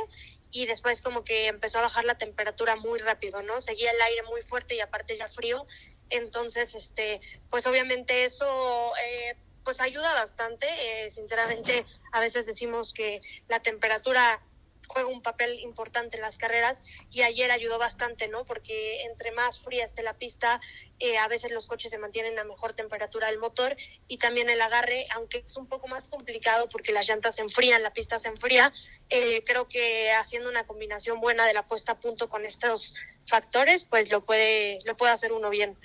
[0.52, 3.60] y después como que empezó a bajar la temperatura muy rápido, ¿no?
[3.60, 5.66] Seguía el aire muy fuerte y aparte ya frío,
[6.10, 9.36] entonces, este, pues obviamente eso, eh,
[9.66, 14.40] pues ayuda bastante, eh, sinceramente a veces decimos que la temperatura
[14.86, 18.44] juega un papel importante en las carreras y ayer ayudó bastante, ¿no?
[18.44, 20.60] Porque entre más fría esté la pista,
[21.00, 24.62] eh, a veces los coches se mantienen a mejor temperatura del motor y también el
[24.62, 28.28] agarre, aunque es un poco más complicado porque las llantas se enfrían, la pista se
[28.28, 28.72] enfría,
[29.10, 32.94] eh, creo que haciendo una combinación buena de la puesta a punto con estos
[33.26, 35.76] factores, pues lo puede, lo puede hacer uno bien.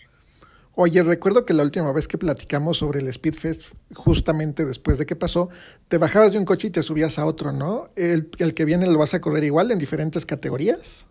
[0.73, 5.17] Oye, recuerdo que la última vez que platicamos sobre el Speedfest, justamente después de que
[5.17, 5.49] pasó,
[5.89, 7.89] te bajabas de un coche y te subías a otro, ¿no?
[7.97, 11.05] ¿El, el que viene lo vas a correr igual en diferentes categorías?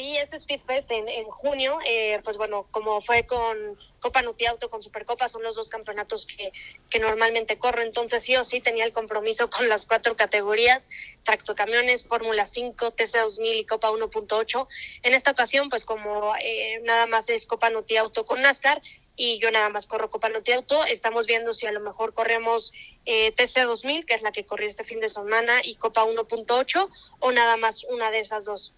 [0.00, 5.28] Sí, ese Speedfest en, junio, eh, pues bueno, como fue con Copa Nutiauto, con Supercopa,
[5.28, 9.68] son los dos campeonatos que, normalmente corro, entonces sí o sí tenía el compromiso con
[9.68, 10.88] las cuatro categorías,
[11.22, 14.66] tractocamiones, Fórmula 5, TC2000 y Copa 1.8.
[15.02, 18.80] En esta ocasión, pues como eh, nada más es Copa Nutiauto con NASCAR,
[19.16, 20.82] y yo nada más corro Copa Nutiauto.
[20.86, 22.72] Estamos viendo si a lo mejor corremos
[23.04, 26.88] eh, TC 2000, que es la que corrí este fin de semana, y Copa 1.8,
[27.18, 28.72] o nada más una de esas dos.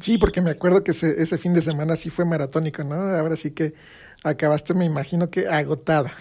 [0.00, 2.94] Sí, porque me acuerdo que ese, ese fin de semana sí fue maratónico, ¿no?
[3.16, 3.74] Ahora sí que
[4.22, 6.12] acabaste, me imagino que agotada.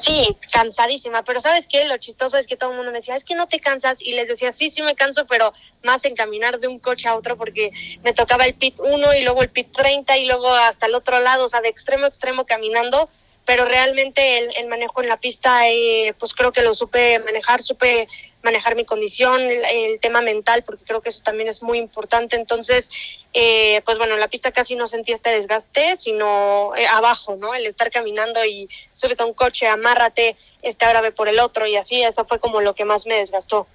[0.00, 1.84] Sí, cansadísima, pero ¿sabes qué?
[1.84, 4.14] Lo chistoso es que todo el mundo me decía, es que no te cansas, y
[4.14, 7.36] les decía, sí, sí me canso, pero más en caminar de un coche a otro,
[7.36, 7.70] porque
[8.02, 11.20] me tocaba el pit 1 y luego el pit 30 y luego hasta el otro
[11.20, 13.10] lado, o sea, de extremo a extremo caminando,
[13.50, 18.06] pero realmente el, manejo en la pista, eh, pues creo que lo supe manejar, supe
[18.44, 22.36] manejar mi condición, el, tema mental, porque creo que eso también es muy importante.
[22.36, 22.92] Entonces,
[23.32, 27.52] eh, pues bueno, en la pista casi no sentí este desgaste, sino eh, abajo, ¿no?
[27.52, 31.74] El estar caminando y súbete a un coche, amárrate, este ahora por el otro y
[31.74, 33.66] así, eso fue como lo que más me desgastó.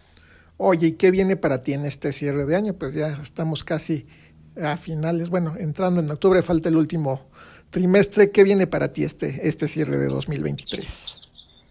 [0.56, 2.76] Oye, ¿y qué viene para ti en este cierre de año?
[2.76, 4.08] Pues ya estamos casi
[4.56, 7.30] a finales, bueno, entrando en octubre, falta el último
[7.76, 8.32] trimestre.
[8.32, 11.18] ¿Qué viene para ti este, este cierre de 2023?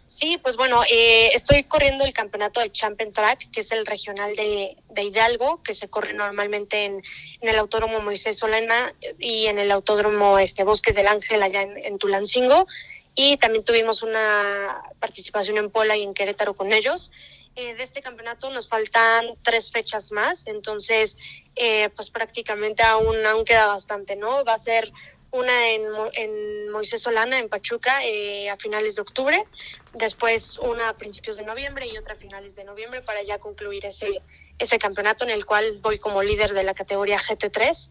[0.06, 4.36] Sí, pues bueno, eh, estoy corriendo el campeonato del Champion Track, que es el regional
[4.36, 7.02] de, Hidalgo, que se corre normalmente en,
[7.40, 12.66] el Autódromo Moisés Solana y en el Autódromo este, Bosques del Ángel allá en, Tulancingo.
[13.14, 17.10] Y también tuvimos una participación en Pola y en Querétaro con ellos.
[17.56, 21.16] Eh, de este campeonato nos faltan tres fechas más, entonces
[21.54, 24.44] eh, pues prácticamente aún, aún queda bastante, ¿no?
[24.44, 24.92] Va a ser
[25.34, 25.82] una en,
[26.12, 29.44] en Moisés Solana, en Pachuca, eh, a finales de octubre,
[29.92, 33.84] después una a principios de noviembre y otra a finales de noviembre para ya concluir
[33.84, 34.22] ese,
[34.60, 37.90] ese campeonato en el cual voy como líder de la categoría GT3.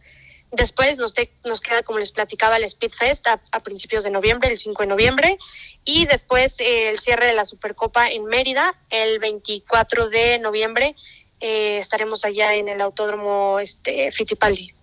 [0.51, 1.13] Después nos,
[1.43, 4.87] nos queda, como les platicaba, el Speedfest a, a, principios de noviembre, el 5 de
[4.87, 5.37] noviembre,
[5.83, 10.95] y después eh, el cierre de la Supercopa en Mérida, el 24 de noviembre.
[11.41, 14.73] Eh, estaremos allá en el Autódromo este, Fittipaldi.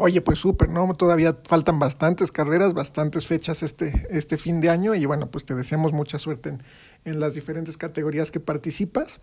[0.00, 0.94] Oye, pues súper, ¿no?
[0.94, 5.56] Todavía faltan bastantes carreras, bastantes fechas este, este fin de año y bueno, pues te
[5.56, 6.62] deseamos mucha suerte en,
[7.04, 9.20] en las diferentes categorías que participas.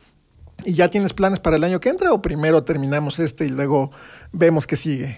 [0.65, 3.91] ¿Y ya tienes planes para el año que entra o primero terminamos este y luego
[4.34, 5.17] vemos qué sigue?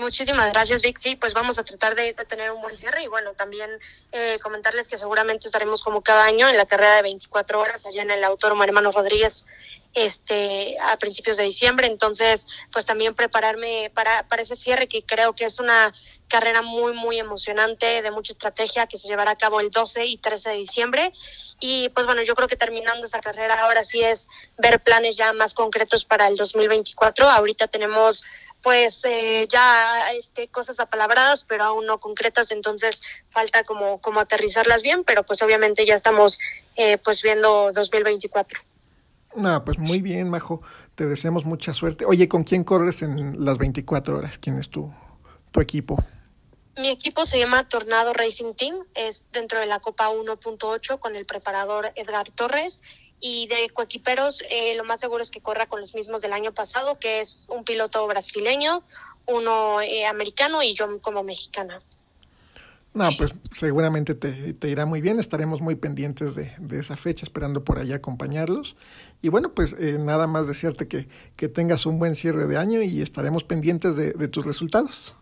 [0.00, 0.96] Muchísimas gracias, Vic.
[0.96, 3.70] Sí, pues vamos a tratar de, tener un buen cierre y bueno, también
[4.12, 8.00] eh, comentarles que seguramente estaremos como cada año en la carrera de 24 horas allá
[8.00, 9.44] en el Autódromo Hermano Rodríguez
[9.92, 11.86] este a principios de diciembre.
[11.86, 15.92] Entonces, pues también prepararme para, para ese cierre que creo que es una
[16.28, 20.16] carrera muy, muy emocionante, de mucha estrategia que se llevará a cabo el 12 y
[20.16, 21.12] 13 de diciembre.
[21.58, 25.34] Y pues bueno, yo creo que terminando esta carrera ahora sí es ver planes ya
[25.34, 27.28] más concretos para el 2024.
[27.28, 28.24] Ahorita tenemos
[28.62, 34.82] pues eh, ya este, cosas apalabradas, pero aún no concretas, entonces falta como, como aterrizarlas
[34.82, 36.38] bien, pero pues obviamente ya estamos
[36.76, 38.60] eh, pues viendo 2024.
[39.36, 40.60] No, pues muy bien, Majo.
[40.94, 42.04] Te deseamos mucha suerte.
[42.04, 44.38] Oye, ¿con quién corres en las 24 horas?
[44.38, 44.92] ¿Quién es tu,
[45.52, 45.96] tu equipo?
[46.76, 51.26] Mi equipo se llama Tornado Racing Team, es dentro de la Copa 1.8 con el
[51.26, 52.80] preparador Edgar Torres
[53.20, 56.52] y de coequiperos eh, lo más seguro es que corra con los mismos del año
[56.52, 58.82] pasado, que es un piloto brasileño,
[59.26, 61.80] uno eh, americano y yo como mexicana.
[62.92, 67.24] No, pues seguramente te, te, irá muy bien, estaremos muy pendientes de, de, esa fecha,
[67.24, 68.74] esperando por allá acompañarlos.
[69.22, 71.06] Y bueno, pues eh, nada más desearte que,
[71.36, 75.14] que tengas un buen cierre de año y estaremos pendientes de, de tus resultados.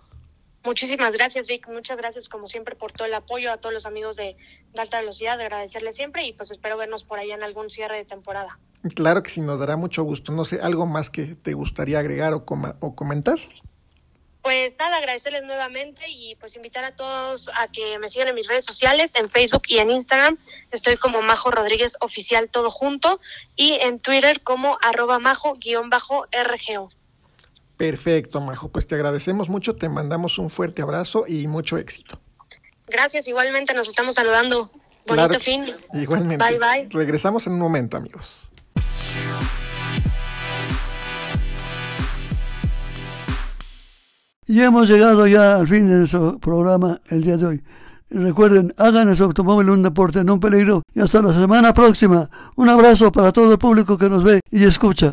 [0.69, 1.67] Muchísimas gracias, Vic.
[1.67, 4.37] Muchas gracias, como siempre, por todo el apoyo a todos los amigos de,
[4.75, 5.41] de Alta Velocidad.
[5.41, 8.59] agradecerles siempre y pues espero vernos por allá en algún cierre de temporada.
[8.95, 10.31] Claro que sí, nos dará mucho gusto.
[10.31, 13.39] No sé, ¿algo más que te gustaría agregar o, com o comentar?
[14.43, 18.47] Pues nada, agradecerles nuevamente y pues invitar a todos a que me sigan en mis
[18.47, 20.37] redes sociales, en Facebook y en Instagram.
[20.71, 23.21] Estoy como Majo Rodríguez Oficial todo junto
[23.57, 26.91] y en Twitter como arroba majo-rgo.
[27.79, 28.69] Perfecto, Majo.
[28.69, 32.21] Pues te agradecemos mucho, te mandamos un fuerte abrazo y mucho éxito.
[32.89, 34.71] Gracias, igualmente nos estamos saludando.
[35.07, 35.65] Bonito Claro, fin.
[35.95, 36.45] Igualmente.
[36.45, 36.89] Bye, bye.
[36.91, 38.49] Regresamos en un momento, amigos.
[44.47, 47.63] Y hemos llegado ya al fin de nuestro programa el día de hoy.
[48.11, 50.83] Recuerden, hagan de su automóvil un deporte, no un peligro.
[50.95, 52.29] Y hasta la semana próxima.
[52.57, 55.13] Un abrazo para todo el público que nos ve y escucha.